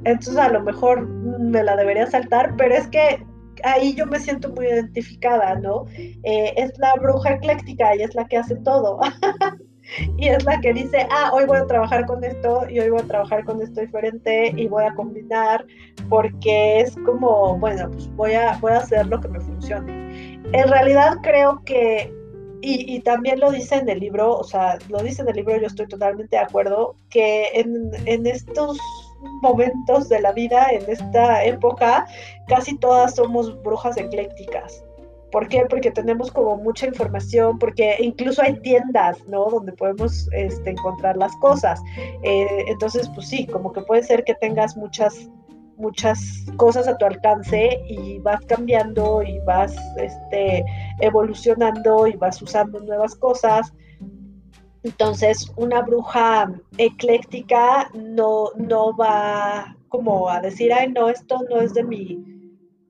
[0.05, 3.25] entonces a lo mejor me la debería saltar, pero es que
[3.65, 5.87] ahí yo me siento muy identificada, ¿no?
[5.97, 9.01] Eh, es la bruja ecléctica y es la que hace todo.
[10.19, 13.01] y es la que dice, ah, hoy voy a trabajar con esto y hoy voy
[13.01, 15.65] a trabajar con esto diferente y voy a combinar
[16.09, 20.41] porque es como, bueno, pues voy a, voy a hacer lo que me funcione.
[20.53, 22.13] En realidad creo que,
[22.63, 25.67] y, también lo dice en el libro, o sea, lo dice en el libro, yo
[25.67, 28.79] estoy totalmente de acuerdo, que en, en estos
[29.43, 32.07] momentos de la vida, en esta época,
[32.49, 34.85] casi todas somos brujas eclécticas.
[35.33, 35.67] ¿Por qué?
[35.69, 39.51] Porque tenemos como mucha información, porque incluso hay tiendas, ¿no?
[39.51, 41.81] Donde podemos este, encontrar las cosas.
[42.23, 45.29] Eh, entonces, pues sí, como que puede ser que tengas muchas
[45.79, 50.64] muchas cosas a tu alcance y vas cambiando y vas este,
[51.01, 53.73] evolucionando y vas usando nuevas cosas.
[54.87, 61.74] Entonces, una bruja ecléctica no, no va como a decir, ay, no, esto no es
[61.74, 62.37] de mi,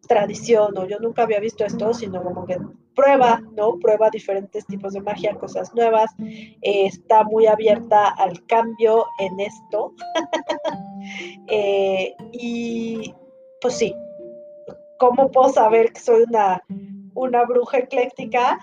[0.06, 2.58] tradición o yo nunca había visto esto, sino como que
[2.94, 3.78] prueba, ¿no?
[3.78, 6.10] Prueba diferentes tipos de magia, cosas nuevas,
[6.62, 9.92] está muy abierta al cambio en esto.
[11.48, 13.14] Eh, y
[13.60, 13.94] pues sí,
[14.98, 16.60] ¿cómo puedo saber que soy una,
[17.14, 18.58] una bruja ecléctica?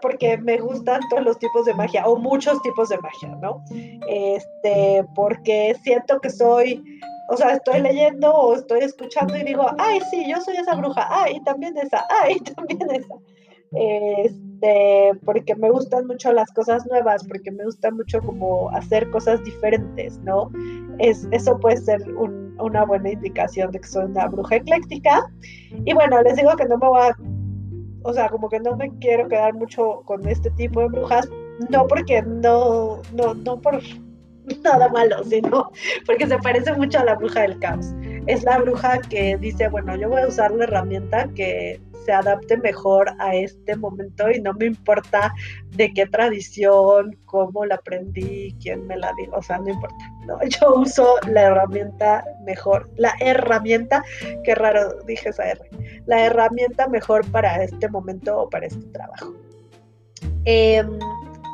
[0.00, 3.62] Porque me gustan todos los tipos de magia o muchos tipos de magia, ¿no?
[4.08, 6.82] Este, porque siento que soy
[7.28, 11.06] o sea, estoy leyendo o estoy escuchando y digo, ay, sí, yo soy esa bruja,
[11.10, 13.14] ay, también esa, ay, también esa.
[13.72, 19.44] Este, porque me gustan mucho las cosas nuevas, porque me gusta mucho como hacer cosas
[19.44, 20.50] diferentes, ¿no?
[20.98, 22.00] Es, eso puede ser
[22.58, 25.30] una buena indicación de que soy una bruja ecléctica.
[25.84, 27.16] Y bueno, les digo que no me voy a,
[28.02, 31.28] o sea, como que no me quiero quedar mucho con este tipo de brujas,
[31.70, 33.80] no porque no, no, no por
[34.62, 35.70] nada malo, sino
[36.06, 37.86] porque se parece mucho a la bruja del caos.
[38.28, 42.58] Es la bruja que dice, bueno, yo voy a usar la herramienta que se adapte
[42.58, 45.32] mejor a este momento y no me importa
[45.70, 49.96] de qué tradición, cómo la aprendí, quién me la dio, o sea, no importa.
[50.26, 50.38] ¿no?
[50.60, 54.04] Yo uso la herramienta mejor, la herramienta,
[54.44, 55.60] qué raro dije esa R,
[56.04, 59.32] la herramienta mejor para este momento o para este trabajo.
[60.44, 60.98] Em,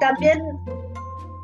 [0.01, 0.41] también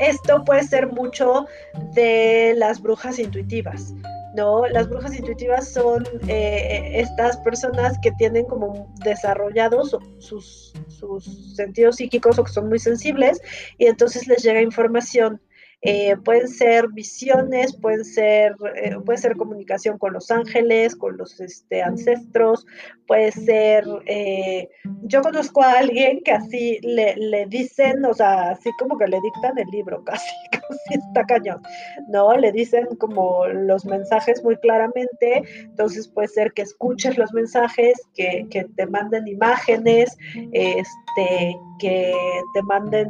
[0.00, 1.46] esto puede ser mucho
[1.94, 3.94] de las brujas intuitivas.
[4.34, 4.66] ¿No?
[4.66, 12.38] Las brujas intuitivas son eh, estas personas que tienen como desarrollados sus, sus, sentidos psíquicos
[12.38, 13.40] o que son muy sensibles
[13.78, 15.40] y entonces les llega información
[15.82, 21.40] eh, pueden ser visiones, pueden ser, eh, puede ser comunicación con los ángeles, con los
[21.40, 22.66] este, ancestros,
[23.06, 24.68] puede ser, eh,
[25.04, 29.18] yo conozco a alguien que así le, le, dicen, o sea, así como que le
[29.22, 31.62] dictan el libro, casi, casi está cañón,
[32.08, 32.36] ¿no?
[32.36, 38.46] Le dicen como los mensajes muy claramente, entonces puede ser que escuches los mensajes, que,
[38.50, 40.14] que te manden imágenes,
[40.52, 42.14] este, que
[42.52, 43.08] te manden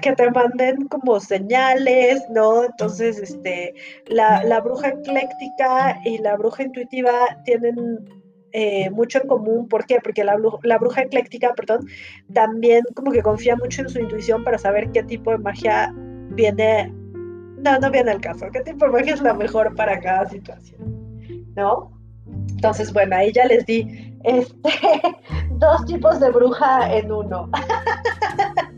[0.00, 2.64] que te manden como señales, ¿no?
[2.64, 3.74] Entonces, este,
[4.06, 7.12] la, bruja ecléctica y la bruja intuitiva
[7.44, 8.08] tienen
[8.52, 9.68] eh, mucho en común.
[9.68, 9.98] ¿Por qué?
[10.02, 11.86] Porque la, la, bruja ecléctica, perdón,
[12.32, 15.92] también como que confía mucho en su intuición para saber qué tipo de magia
[16.30, 16.92] viene,
[17.58, 21.54] no, no viene al caso, qué tipo de magia es la mejor para cada situación,
[21.56, 21.90] ¿no?
[22.48, 24.70] Entonces, bueno, ahí ya les di este,
[25.58, 27.50] dos tipos de bruja en uno.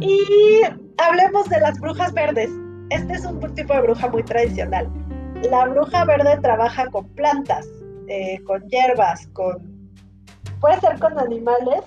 [0.00, 0.62] Y
[0.98, 2.50] hablemos de las brujas verdes.
[2.90, 4.88] Este es un tipo de bruja muy tradicional.
[5.50, 7.66] La bruja verde trabaja con plantas,
[8.08, 9.80] eh, con hierbas, con
[10.60, 11.82] puede ser con animales,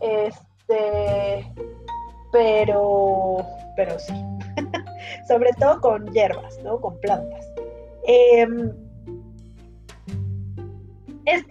[0.00, 1.52] este,
[2.30, 3.36] pero,
[3.76, 4.14] pero sí,
[5.28, 6.80] sobre todo con hierbas, ¿no?
[6.80, 7.46] Con plantas.
[11.24, 11.42] Em,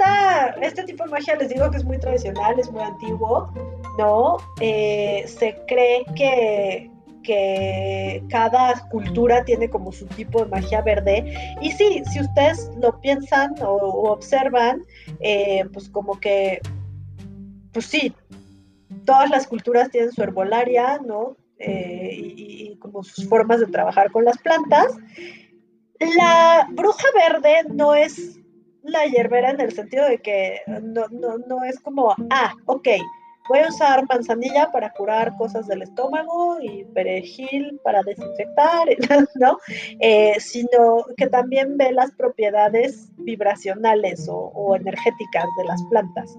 [0.61, 3.51] este tipo de magia les digo que es muy tradicional, es muy antiguo,
[3.97, 4.37] ¿no?
[4.59, 6.91] Eh, se cree que,
[7.23, 11.33] que cada cultura tiene como su tipo de magia verde.
[11.61, 14.83] Y sí, si ustedes lo piensan o, observan,
[15.21, 16.59] eh, pues como que,
[17.71, 18.13] pues sí,
[19.05, 21.37] todas las culturas tienen su herbolaria, ¿no?
[21.59, 24.97] Eh, y, como sus formas de trabajar con las plantas.
[26.17, 28.40] La bruja verde no es
[28.83, 32.87] la hierbera en el sentido de que no, no, no es como, ah, ok,
[33.49, 38.87] voy a usar manzanilla para curar cosas del estómago y perejil para desinfectar,
[39.35, 39.57] ¿no?
[39.99, 46.37] Eh, sino que también ve las propiedades vibracionales o, energéticas de las plantas.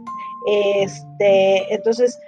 [0.48, 2.18] Este, entonces,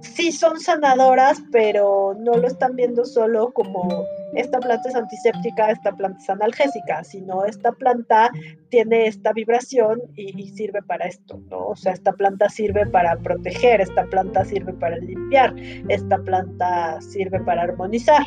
[0.00, 5.92] sí son sanadoras, pero no lo están viendo solo como esta planta es antiséptica, esta
[5.92, 8.30] planta es analgésica, sino esta planta
[8.68, 11.68] tiene esta vibración y, sirve para esto, ¿no?
[11.68, 15.54] O sea, esta planta sirve para proteger, esta planta sirve para limpiar,
[15.88, 18.26] esta planta sirve para armonizar.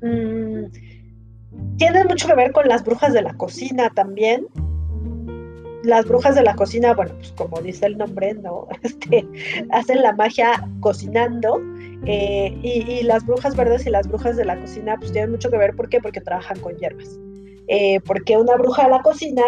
[0.00, 0.64] Mm,
[1.76, 4.46] tiene mucho que ver con las brujas de la cocina también,
[5.88, 8.68] las brujas de la cocina, bueno, pues como dice el nombre, ¿no?
[8.82, 9.26] Este,
[9.70, 11.60] hacen la magia cocinando.
[12.06, 15.56] Eh, y, las brujas verdes y las brujas de la cocina, pues tienen mucho que
[15.56, 15.74] ver.
[15.74, 16.00] ¿Por qué?
[16.00, 17.18] Porque trabajan con hierbas.
[17.68, 19.42] Eh, porque una bruja de la cocina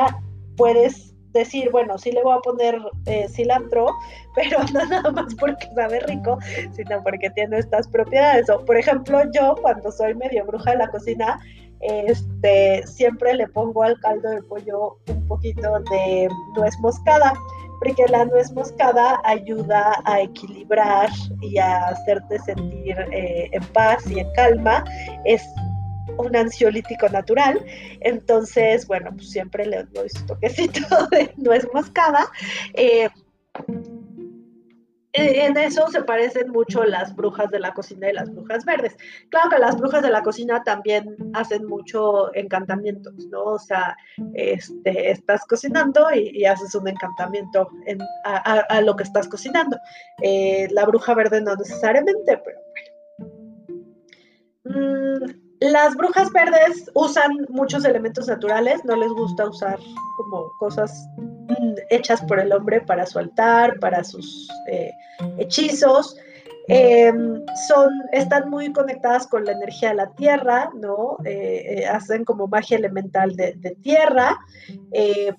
[0.57, 2.77] puedes decir, bueno, sí le voy a poner
[3.07, 3.87] eh, cilantro,
[4.35, 6.39] pero no nada más porque sabe rico,
[6.73, 8.49] sino porque tiene estas propiedades.
[8.51, 11.39] O, por ejemplo, yo cuando soy medio bruja de la cocina,
[11.81, 17.33] este, siempre le pongo al caldo de pollo un poquito de nuez moscada,
[17.79, 21.09] porque la nuez moscada ayuda a equilibrar
[21.41, 24.85] y a hacerte sentir eh, en paz y en calma.
[25.25, 25.43] Es
[26.19, 27.65] un ansiolítico natural.
[28.01, 32.31] Entonces, bueno, pues siempre le doy su toquecito de nuez moscada.
[32.75, 33.09] Eh,
[35.13, 38.97] en eso se parecen mucho las brujas de la cocina y las brujas verdes.
[39.31, 43.43] Claro que las brujas de la cocina también hacen mucho encantamientos, ¿no?
[43.43, 43.97] O sea,
[44.35, 47.69] este, estás cocinando y, haces un encantamiento
[48.25, 49.77] a, lo que estás cocinando.
[50.23, 52.91] Eh, la bruja verde no necesariamente, pero bueno.
[54.65, 59.79] Mm, las brujas verdes usan muchos elementos naturales, no les gusta usar
[60.17, 64.91] como cosas mm, hechas por el hombre para su altar, para sus eh,
[65.39, 66.17] hechizos.
[66.69, 71.19] Em, son, están muy conectadas con la energía de la tierra, ¿no?
[71.25, 74.39] Eh, eh, hacen como magia elemental de, de tierra,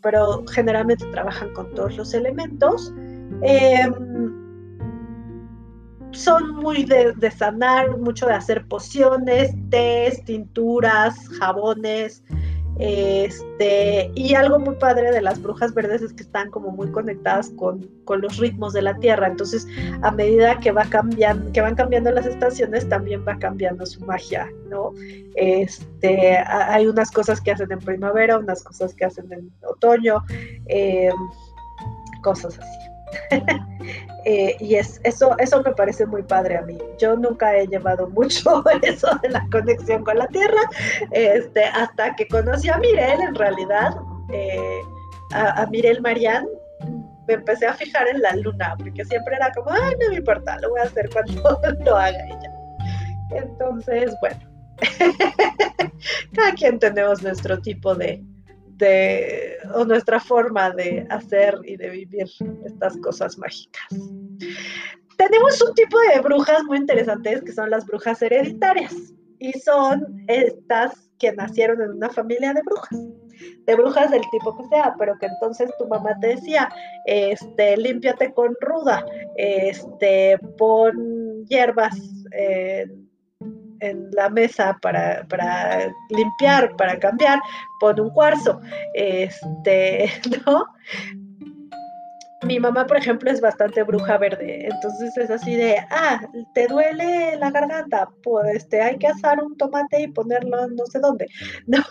[0.02, 2.94] pero generalmente trabajan con todos los elementos.
[6.12, 12.24] Son muy de, sanar, mucho de hacer pociones, tés, tinturas, jabones.
[12.80, 17.52] Este, y algo muy padre de las brujas verdes es que están como muy conectadas
[17.52, 19.28] con, los ritmos de la tierra.
[19.28, 19.68] Entonces,
[20.02, 24.50] a medida que va cambiando, que van cambiando las estaciones, también va cambiando su magia,
[24.70, 24.94] ¿no?
[25.36, 30.24] Este, hay unas cosas que hacen en primavera, unas cosas que hacen en otoño,
[30.68, 31.16] em,
[32.22, 32.91] cosas así.
[34.24, 36.78] Eh, y es, eso, eso me parece muy padre a mí.
[37.00, 40.62] Yo nunca he llevado mucho eso de la conexión con la Tierra,
[41.10, 43.96] este, hasta que conocí a Mirel, en realidad,
[44.32, 44.82] eh,
[45.34, 46.46] a, Mirel Marián,
[47.28, 50.60] me empecé a fijar en la luna, porque siempre era como, ay, no me importa,
[50.60, 52.54] lo voy a hacer cuando lo haga ella.
[53.32, 54.40] Entonces, bueno,
[56.36, 58.24] cada quien tenemos nuestro tipo de,
[59.74, 62.28] o nuestra forma de hacer y de vivir
[62.66, 63.88] estas cosas mágicas.
[65.18, 68.94] Tenemos un tipo de brujas muy interesantes que son las brujas hereditarias
[69.40, 73.00] y son estas que nacieron en una familia de brujas
[73.66, 76.70] de brujas del tipo que sea, pero que entonces tu mamá te decía,
[77.06, 79.06] este, límpiate con ruda,
[79.36, 81.98] este, pon hierbas,
[83.82, 85.26] en la mesa para,
[86.10, 87.40] limpiar, para cambiar,
[87.80, 88.62] pon un cuarzo,
[88.94, 90.12] este,
[90.46, 90.66] ¿no?
[92.44, 96.22] Mi mamá, por ejemplo, es bastante bruja verde, entonces es así de, ah,
[96.54, 98.10] ¿te duele la garganta?
[98.24, 101.28] Pues este, hay que asar un tomate y ponerlo no sé dónde,
[101.68, 101.84] ¿no?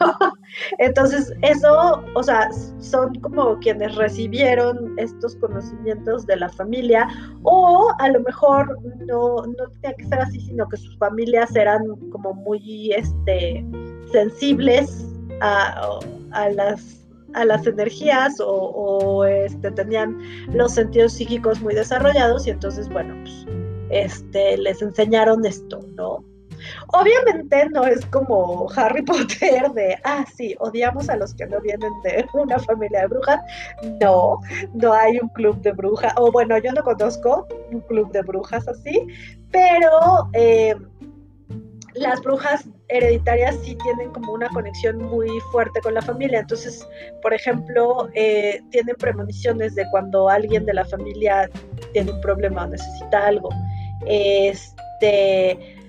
[0.78, 7.08] Entonces, eso, o sea, son como quienes recibieron estos conocimientos de la familia,
[7.42, 11.84] o a lo mejor no, no tenía que ser así, sino que sus familias eran
[12.10, 13.64] como muy, este,
[14.12, 15.06] sensibles
[15.40, 16.00] a,
[16.32, 16.99] a las
[17.34, 20.18] a las energías o, este, tenían
[20.52, 23.46] los sentidos psíquicos muy desarrollados y entonces, bueno, pues
[23.90, 26.24] este, les enseñaron esto, ¿no?
[26.88, 31.92] Obviamente no es como Harry Potter de, ah, sí, odiamos a los que no vienen
[32.04, 33.40] de una familia de brujas.
[34.00, 34.38] No,
[34.74, 38.66] no hay un club de brujas, o bueno, yo no conozco un club de brujas
[38.68, 39.06] así,
[39.50, 40.74] pero eh,
[41.94, 46.40] las brujas hereditarias sí tienen como una conexión muy fuerte con la familia.
[46.40, 46.86] Entonces,
[47.22, 51.50] por ejemplo, eh, tienen premoniciones de cuando alguien de la familia
[51.92, 53.48] tiene un problema o necesita algo.
[54.06, 55.80] Este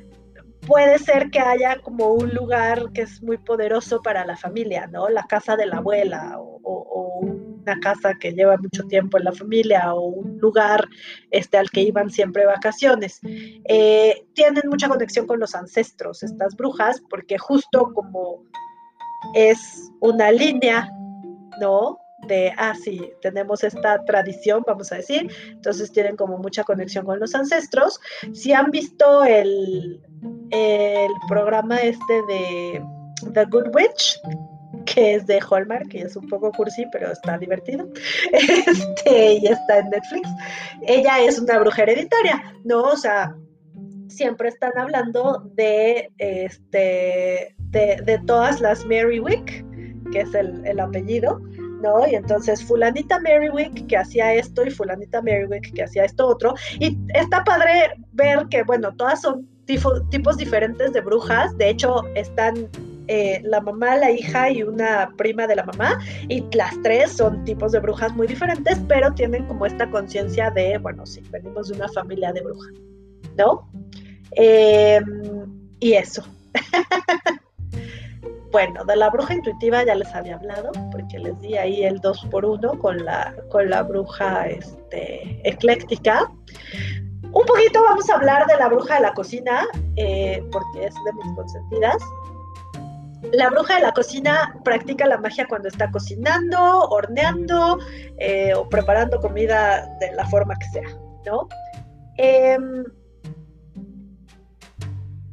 [0.67, 5.09] puede ser que haya como un lugar que es muy poderoso para la familia, ¿no?
[5.09, 7.21] La casa de la abuela o,
[7.61, 10.87] una casa que lleva mucho tiempo en la familia o un lugar
[11.29, 13.19] este, al que iban siempre vacaciones.
[13.23, 18.43] Eh, tienen mucha conexión con los ancestros, estas brujas, porque justo como
[19.35, 20.89] es una línea,
[21.59, 21.97] ¿no?
[22.27, 27.19] de, ah, sí, tenemos esta tradición, vamos a decir, entonces tienen como mucha conexión con
[27.19, 27.99] los ancestros.
[28.33, 30.01] Si han visto el,
[30.51, 32.83] el programa este de
[33.33, 34.19] The Good Witch,
[34.93, 37.87] que es de Hallmark, que es un poco cursi, pero está divertido.
[38.31, 40.29] Este, y está en Netflix.
[40.87, 42.83] Ella es una bruja hereditaria, ¿no?
[42.83, 43.35] O sea,
[44.07, 49.65] siempre están hablando de, este, de, todas las Mary Wick,
[50.11, 51.39] que es el, el apellido,
[51.81, 52.07] ¿no?
[52.07, 56.53] Y entonces fulanita Merriwick que hacía esto y fulanita Merriwick que hacía esto otro.
[56.79, 61.57] Y está padre ver que, bueno, todas son tipos diferentes de brujas.
[61.57, 62.69] De hecho, están
[63.07, 65.99] eh, la mamá, la hija y una prima de la mamá.
[66.27, 70.77] Y las tres son tipos de brujas muy diferentes, pero tienen como esta conciencia de,
[70.77, 72.73] bueno, sí, venimos de una familia de brujas,
[73.37, 73.69] ¿no?
[74.31, 75.03] Em,
[75.79, 76.23] y eso.
[78.51, 82.27] Bueno, de la bruja intuitiva ya les había hablado, porque les di ahí el 2
[82.29, 86.29] por 1 con la, con la bruja este, ecléctica.
[87.23, 91.13] Un poquito vamos a hablar de la bruja de la cocina, eh, porque es de
[91.13, 92.03] mis consentidas.
[93.33, 96.57] La bruja de la cocina practica la magia cuando está cocinando,
[96.89, 97.77] horneando
[98.17, 101.47] eh, o preparando comida de la forma que sea, ¿no?
[102.17, 102.83] Em,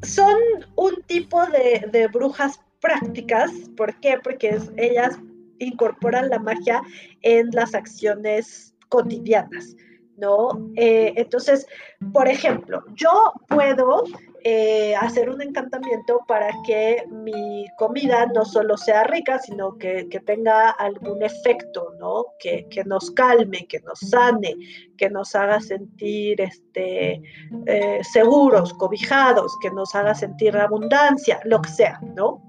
[0.03, 0.37] son
[0.77, 3.51] un tipo de, brujas prácticas.
[3.77, 4.19] ¿Por qué?
[4.23, 5.19] Porque ellas
[5.59, 6.83] incorporan la magia
[7.23, 9.75] en las acciones cotidianas,
[10.17, 10.51] ¿no?
[10.77, 11.67] Eh, entonces,
[12.13, 14.05] por ejemplo, yo puedo
[14.45, 20.71] eh, hacer un encantamiento para que mi comida no solo sea rica, sino que, tenga
[20.71, 22.27] algún efecto, ¿no?
[22.39, 24.55] Que, nos calme, que nos sane,
[24.97, 27.23] que nos haga sentir este,
[27.67, 32.43] eh, seguros, cobijados, que nos haga sentir abundancia, lo que sea, ¿no?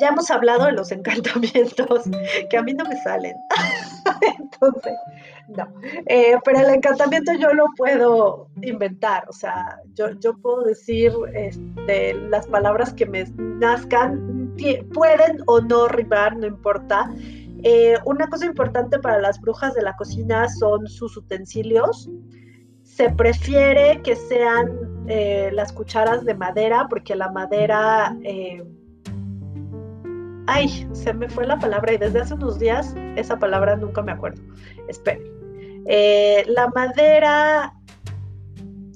[0.00, 2.04] ya hemos hablado de los encantamientos,
[2.50, 3.36] que a mí no me salen.
[4.38, 4.94] Entonces,
[5.48, 5.68] no.
[6.06, 12.14] Eh, pero el encantamiento yo lo puedo inventar, o sea, yo, yo puedo decir este,
[12.14, 14.54] las palabras que me nazcan,
[14.92, 17.10] pueden o no rimar, no importa.
[17.64, 22.08] Eh, una cosa importante para las brujas de la cocina son sus utensilios.
[22.82, 28.16] Se prefiere que sean eh, las cucharas de madera, porque la madera
[30.46, 34.12] Ay, se me fue la palabra y desde hace unos días esa palabra nunca me
[34.12, 34.42] acuerdo.
[34.88, 35.22] Esperen.
[35.86, 37.74] Eh, la madera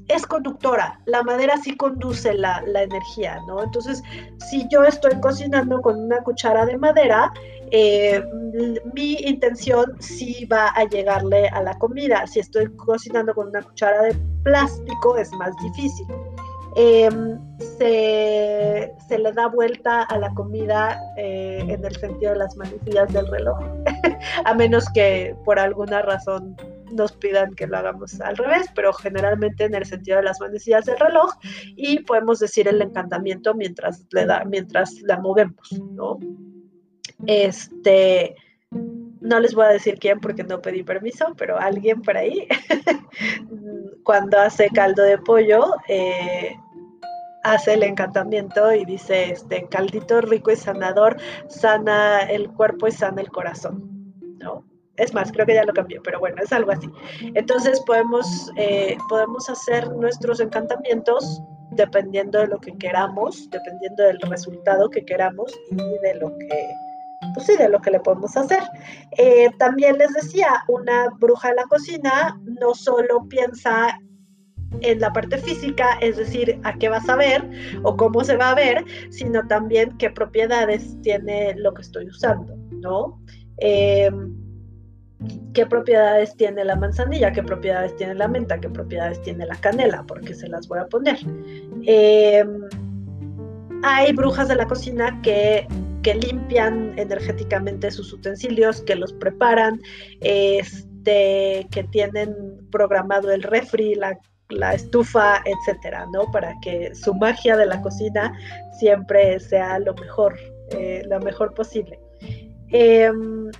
[0.08, 3.62] es conductora, la madera sí conduce la, energía, ¿no?
[3.62, 4.02] Entonces,
[4.48, 7.32] si yo estoy cocinando con una cuchara de madera,
[7.72, 8.22] eh,
[8.94, 12.26] mi intención sí va a llegarle a la comida.
[12.26, 16.06] Si estoy cocinando con una cuchara de plástico, es más difícil.
[16.78, 17.38] Em,
[17.78, 23.26] se, le da vuelta a la comida eh, en el sentido de las manecillas del
[23.28, 23.58] reloj,
[24.44, 26.54] a menos que por alguna razón
[26.92, 30.84] nos pidan que lo hagamos al revés, pero generalmente en el sentido de las manecillas
[30.84, 31.32] del reloj
[31.76, 36.18] y podemos decir el encantamiento mientras le da, mientras la movemos, ¿no?
[37.26, 38.36] Este,
[39.22, 42.46] no les voy a decir quién porque no pedí permiso, pero alguien por ahí,
[44.04, 46.54] cuando hace caldo de pollo, eh,
[47.46, 51.16] hace el encantamiento y dice, este caldito rico y sanador
[51.48, 54.64] sana el cuerpo y sana el corazón, ¿no?
[54.96, 56.88] Es más, creo que ya lo cambié, pero bueno, es algo así.
[57.34, 61.42] Entonces podemos, eh, podemos hacer nuestros encantamientos
[61.72, 66.74] dependiendo de lo que queramos, dependiendo del resultado que queramos y de lo que,
[67.34, 68.62] pues sí, de lo que le podemos hacer.
[69.18, 73.98] Eh, también les decía, una bruja de la cocina no solo piensa
[74.82, 77.48] en la parte física, es decir, a qué vas a ver
[77.82, 82.56] o cómo se va a ver, sino también qué propiedades tiene lo que estoy usando,
[82.70, 83.20] ¿no?
[83.58, 84.34] Em,
[85.54, 90.04] qué propiedades tiene la manzanilla, qué propiedades tiene la menta, qué propiedades tiene la canela,
[90.06, 91.18] porque se las voy a poner.
[91.86, 92.62] Em,
[93.82, 95.66] hay brujas de la cocina que,
[96.02, 99.80] que, limpian energéticamente sus utensilios, que los preparan,
[100.20, 102.34] este, que tienen
[102.70, 104.18] programado el refri, la
[104.50, 106.30] la estufa, etcétera, ¿no?
[106.30, 108.32] Para que su magia de la cocina
[108.78, 110.38] siempre sea lo mejor,
[110.70, 111.98] eh, lo mejor posible.
[112.68, 113.50] Em,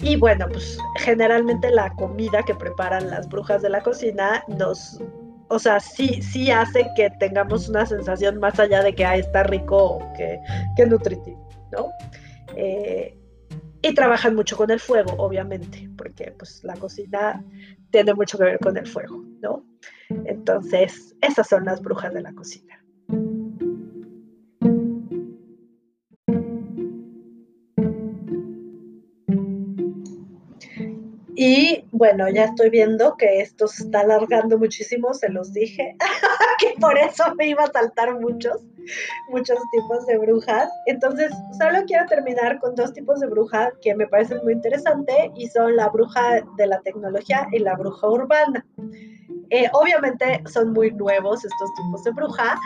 [0.00, 5.00] y bueno, pues generalmente la comida que preparan las brujas de la cocina nos,
[5.48, 9.44] o sea, sí, sí hace que tengamos una sensación más allá de que ah, está
[9.44, 10.38] rico o que,
[10.76, 11.90] que nutritivo, ¿no?
[12.56, 13.16] Eh,
[13.84, 17.44] y trabajan mucho con el fuego, obviamente, porque pues la cocina
[17.90, 19.62] tiene mucho que ver con el fuego, ¿no?
[20.24, 22.82] Entonces, esas son las brujas de la cocina.
[31.36, 35.94] Y bueno, ya estoy viendo que esto se está alargando muchísimo, se los dije.
[36.64, 38.62] que por eso me iba a saltar muchos,
[39.30, 40.70] muchos tipos de brujas.
[40.86, 45.48] Entonces, solo quiero terminar con dos tipos de bruja que me parecen muy interesantes y
[45.48, 48.66] son la bruja de la tecnología y la bruja urbana.
[49.50, 52.58] Eh, obviamente son muy nuevos estos tipos de bruja,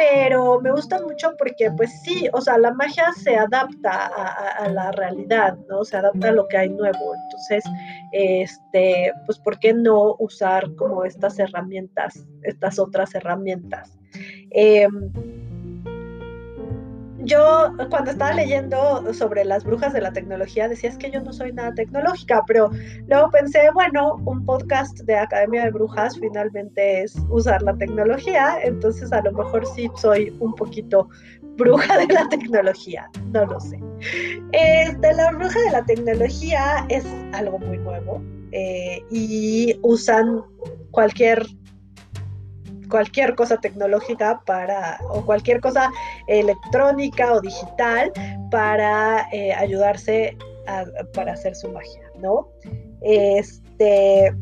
[0.00, 4.92] pero me gusta mucho porque pues sí, o sea, la magia se adapta a, la
[4.92, 5.84] realidad, ¿no?
[5.84, 7.14] Se adapta a lo que hay nuevo.
[7.24, 7.62] Entonces,
[8.12, 13.98] este, pues, ¿por qué no usar como estas herramientas, estas otras herramientas?
[14.52, 15.12] Em,
[17.22, 21.32] yo cuando estaba leyendo sobre las brujas de la tecnología decía es que yo no
[21.32, 22.70] soy nada tecnológica, pero
[23.06, 29.12] luego pensé, bueno, un podcast de Academia de Brujas finalmente es usar la tecnología, entonces
[29.12, 31.08] a lo mejor sí soy un poquito
[31.56, 33.78] bruja de la tecnología, no lo sé.
[34.52, 40.42] Este, la bruja de la tecnología es algo muy nuevo eh, y usan
[40.90, 41.46] cualquier
[42.90, 45.90] cualquier cosa tecnológica para, o cualquier cosa
[46.26, 48.12] electrónica o digital
[48.50, 50.36] para eh, ayudarse
[51.14, 52.46] para hacer su magia, ¿no?
[53.00, 54.32] Este,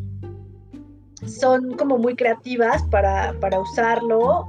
[1.27, 4.47] son como muy creativas para, usarlo.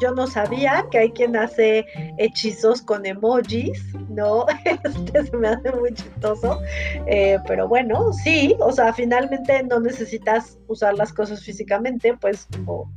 [0.00, 1.84] yo no sabía que hay quien hace
[2.18, 4.46] hechizos con emojis, ¿no?
[4.64, 6.60] Este se me hace muy chistoso.
[7.06, 12.90] Eh, pero bueno, sí, o sea, finalmente no necesitas usar las cosas físicamente, pues como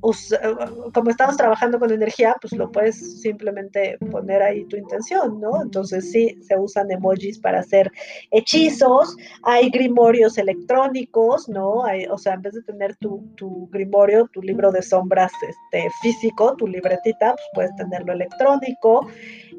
[0.00, 5.62] como estamos trabajando con energía, pues lo puedes simplemente poner ahí tu intención, ¿no?
[5.62, 7.90] Entonces sí, se usan emojis para hacer
[8.30, 11.84] hechizos, hay grimorios electrónicos, ¿no?
[11.84, 15.88] Hay, o sea, en vez de tener tu, tu grimorio, tu libro de sombras este,
[16.02, 19.06] físico, tu libretita, pues puedes tenerlo electrónico.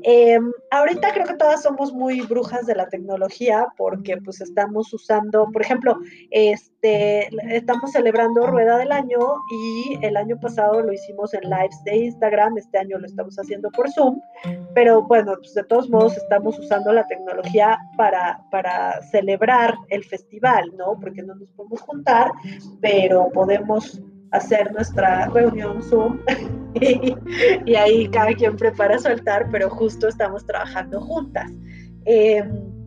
[0.03, 5.49] Em, ahorita creo que todas somos muy brujas de la tecnología porque pues estamos usando,
[5.51, 5.97] por ejemplo,
[6.31, 9.19] este, estamos celebrando Rueda del Año
[9.51, 13.71] y el año pasado lo hicimos en lives de Instagram, este año lo estamos haciendo
[13.71, 14.19] por Zoom,
[14.73, 20.71] pero bueno, pues de todos modos estamos usando la tecnología para, para celebrar el festival,
[20.77, 20.99] ¿no?
[20.99, 22.31] Porque no nos podemos juntar,
[22.81, 24.01] pero podemos
[24.31, 26.19] hacer nuestra reunión Zoom
[27.65, 31.51] y, ahí cada quien prepara su altar, pero justo estamos trabajando juntas.
[32.05, 32.77] Em,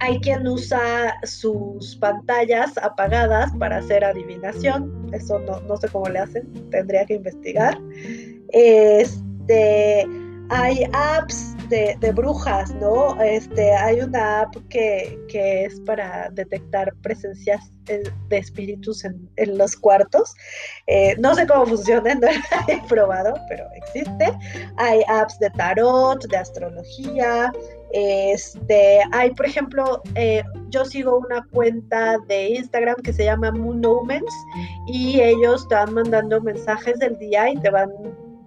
[0.00, 5.08] hay quien usa sus pantallas apagadas para hacer adivinación.
[5.12, 7.78] Eso no, no sé cómo le hacen, tendría que investigar.
[8.52, 10.06] Este,
[10.50, 13.20] hay apps de, brujas, ¿no?
[13.20, 20.34] Este, hay una app que, es para detectar presencias de espíritus en, los cuartos.
[20.86, 22.28] Eh, no sé cómo funciona, no
[22.68, 24.32] he probado, pero existe.
[24.76, 27.52] Hay apps de tarot, de astrología.
[27.92, 33.84] Este, hay, por ejemplo, eh, yo sigo una cuenta de Instagram que se llama Moon
[33.84, 34.34] Omens
[34.86, 37.88] y ellos te van mandando mensajes del día y te van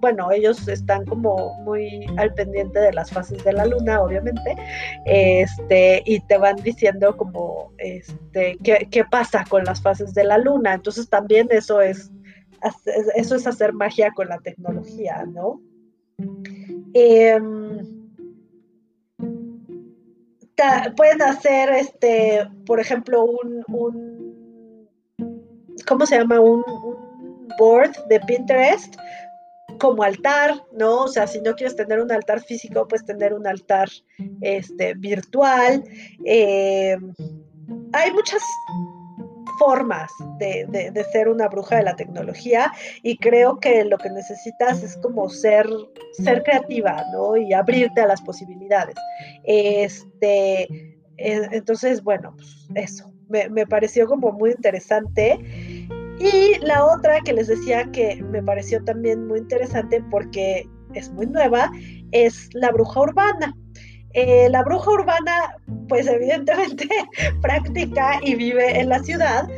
[0.02, 4.56] bueno, ellos están como muy al pendiente de las fases de la luna, obviamente,
[5.06, 10.74] este, y te van diciendo como, este, qué, pasa con las fases de la luna.
[10.74, 12.12] Entonces también eso es,
[13.16, 15.62] eso es hacer magia con la tecnología, ¿no?
[16.94, 17.80] Em,
[20.96, 24.22] pueden hacer, este, por ejemplo, un, un
[25.88, 26.40] ¿cómo se llama?
[26.40, 26.64] Un
[27.58, 28.96] board de Pinterest
[29.82, 31.06] como altar, ¿no?
[31.06, 33.90] O sea, si no quieres tener un altar físico, puedes tener un altar
[34.42, 35.84] este, virtual.
[36.24, 36.96] Eh,
[37.92, 38.44] hay muchas
[39.58, 42.72] formas de, ser una bruja de la tecnología
[43.02, 45.68] y creo que lo que necesitas es como ser,
[46.14, 47.36] ser creativa, ¿no?
[47.36, 48.96] Y abrirte a las posibilidades.
[49.44, 50.62] Este,
[51.18, 55.40] eh, entonces, bueno, pues eso, me, me pareció como muy interesante.
[56.22, 61.26] Y la otra que les decía que me pareció también muy interesante porque es muy
[61.26, 61.72] nueva,
[62.12, 63.56] es la bruja urbana.
[64.14, 65.56] Eh, la bruja urbana,
[65.88, 66.88] pues evidentemente
[67.42, 69.50] practica y vive en la ciudad.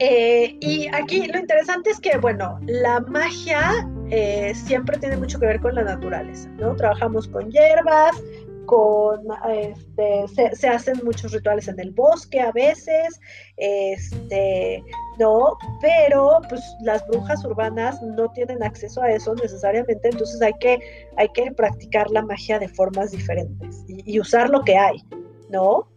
[0.00, 5.46] Eh, y aquí lo interesante es que, bueno, la magia eh, siempre tiene mucho que
[5.46, 6.74] ver con la naturaleza, ¿no?
[6.74, 8.20] Trabajamos con hierbas,
[8.66, 13.20] con este, se, hacen muchos rituales en el bosque a veces,
[13.56, 14.82] este,
[15.18, 20.78] no, pero pues las brujas urbanas no tienen acceso a eso necesariamente, entonces hay que,
[21.16, 25.02] hay que practicar la magia de formas diferentes y, y usar lo que hay,
[25.50, 25.88] ¿no?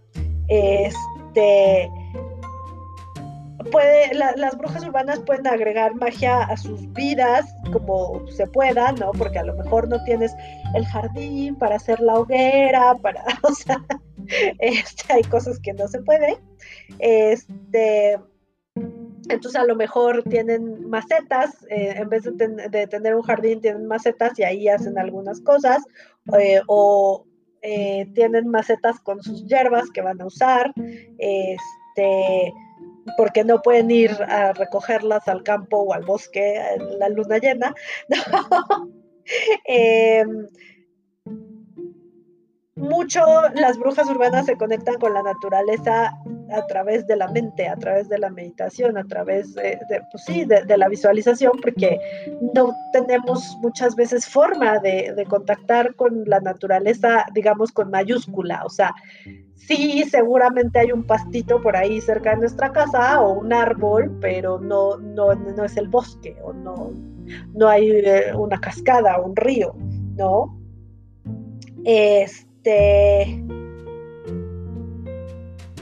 [0.48, 1.90] Este,
[3.68, 9.12] puede, las brujas urbanas pueden agregar magia a sus vidas como se pueda, ¿no?
[9.12, 10.34] Porque a lo mejor no tienes
[10.76, 13.84] el jardín para hacer la hoguera, para, o sea,
[14.60, 16.40] este, hay cosas que no se puede.
[17.00, 18.18] Este,
[19.30, 24.38] entonces a lo mejor tienen macetas, eh, en vez de, tener un jardín tienen macetas
[24.40, 25.84] y ahí hacen algunas cosas,
[26.40, 27.26] eh, o
[27.62, 30.74] eh, tienen macetas con sus hierbas que van a usar,
[31.18, 32.54] este,
[33.16, 37.74] porque no pueden ir a recogerlas al campo o al bosque en la luna llena.
[39.66, 40.48] Em,
[42.78, 43.22] mucho
[43.56, 46.14] las brujas urbanas se conectan con la naturaleza
[46.52, 49.80] a través de la mente, a través de la meditación, a través de,
[50.12, 52.00] pues sí, de, la visualización, porque
[52.54, 58.64] no tenemos muchas veces forma de, contactar con la naturaleza, digamos, con mayúscula.
[58.64, 58.94] O sea,
[59.56, 64.60] sí, seguramente hay un pastito por ahí cerca de nuestra casa o un árbol, pero
[64.60, 66.94] no, no, no es el bosque o no,
[67.54, 69.76] no hay eh, una cascada o un río,
[70.16, 70.58] ¿no?
[71.84, 72.47] Este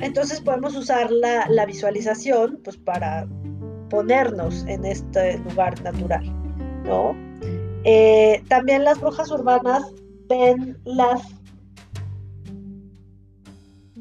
[0.02, 3.28] entonces podemos usar la, visualización pues, para
[3.90, 6.24] ponernos en este lugar natural,
[6.84, 7.16] ¿no?
[7.84, 9.84] Eh, también las brujas urbanas
[10.28, 11.22] ven las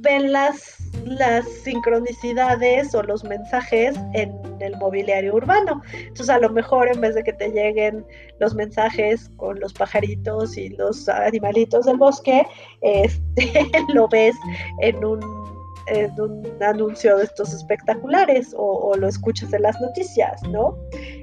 [0.05, 5.83] ven las, las sincronicidades o los mensajes en el mobiliario urbano.
[5.93, 8.05] Entonces a lo mejor en vez de que te lleguen
[8.41, 12.47] los mensajes con los pajaritos y los animalitos del bosque,
[12.81, 14.35] este, lo ves
[14.81, 15.45] en un
[15.87, 20.79] en un anuncio de estos espectaculares o, lo escuchas en las noticias, ¿no?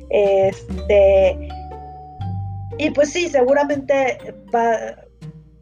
[0.09, 1.49] Este,
[2.78, 4.17] y pues sí, seguramente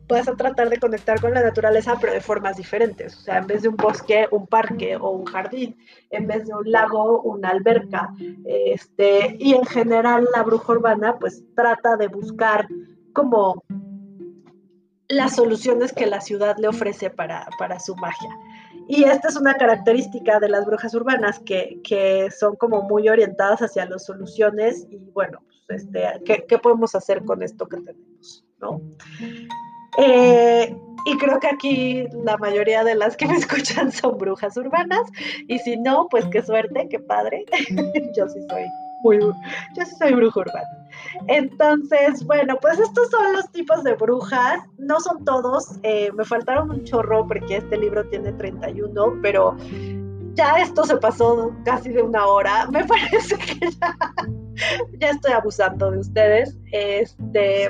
[0.09, 3.15] vas a tratar de conectar con la naturaleza, pero de formas diferentes.
[3.15, 5.77] O sea, en vez de un bosque, un parque o un jardín,
[6.09, 8.13] en vez de un lago, una alberca.
[8.45, 12.67] Este, y en general la bruja urbana pues trata de buscar
[13.13, 13.63] como
[15.07, 18.29] las soluciones que la ciudad le ofrece para, para su magia.
[18.87, 23.85] Y esta es una característica de las brujas urbanas que, son como muy orientadas hacia
[23.85, 28.45] las soluciones y bueno, pues, este, ¿qué, podemos hacer con esto que tenemos?
[28.59, 28.81] ¿no?
[30.01, 30.75] Eh,
[31.05, 35.01] y creo que aquí la mayoría de las que me escuchan son brujas urbanas
[35.47, 37.45] y si no, pues qué suerte, qué padre.
[38.15, 38.63] Yo sí soy
[39.01, 40.67] muy, yo sí soy bruja urbana.
[41.27, 44.59] Entonces, bueno, pues estos son los tipos de brujas.
[44.77, 49.55] No son todos, eh, me faltaron un chorro porque este libro tiene 31, pero
[50.33, 52.67] ya esto se pasó casi de una hora.
[52.71, 53.97] Me parece que ya,
[54.99, 56.57] ya estoy abusando de ustedes.
[56.71, 57.69] Este,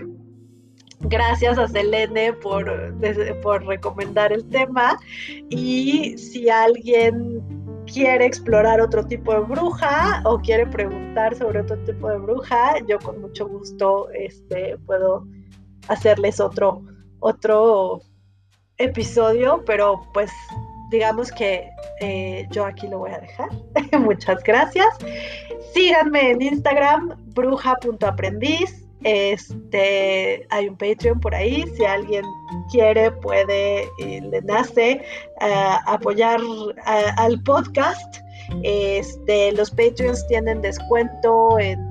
[1.02, 2.94] gracias a Selene por,
[3.42, 5.00] por recomendar el tema.
[5.50, 7.42] Y si alguien
[7.92, 13.00] quiere explorar otro tipo de bruja o quiere preguntar sobre otro tipo de bruja, yo
[13.00, 15.26] con mucho gusto este, puedo
[15.88, 16.84] hacerles otro,
[17.20, 18.02] otro
[18.78, 20.32] episodio, pero pues
[20.92, 21.70] digamos que
[22.02, 23.50] eh, yo aquí lo voy a dejar.
[24.00, 24.88] Muchas gracias.
[25.74, 28.89] Síganme en Instagram, bruja.aprendiz.
[29.04, 32.26] Este, hay un Patreon por ahí, si alguien
[32.72, 35.02] quiere, puede y le nace
[35.42, 36.40] eh, apoyar
[36.86, 38.18] al podcast.
[38.64, 41.88] Este, los Patreons tienen descuento en,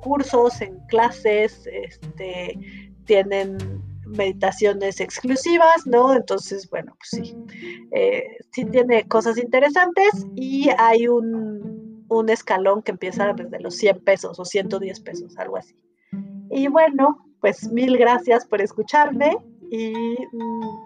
[0.00, 2.58] cursos, en clases, este,
[3.04, 3.58] tienen
[4.06, 6.14] meditaciones exclusivas, ¿no?
[6.14, 7.36] Entonces, bueno, pues sí,
[7.92, 14.00] eh, sí tiene cosas interesantes y hay un, un escalón que empieza desde los 100
[14.00, 15.76] pesos o 110 pesos, algo así.
[16.50, 19.36] Y bueno, pues mil gracias por escucharme
[19.70, 20.16] y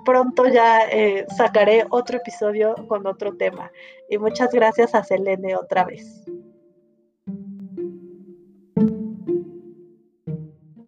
[0.05, 3.71] pronto ya eh, sacaré otro episodio con otro tema.
[4.09, 6.25] Y muchas gracias a Selene otra vez.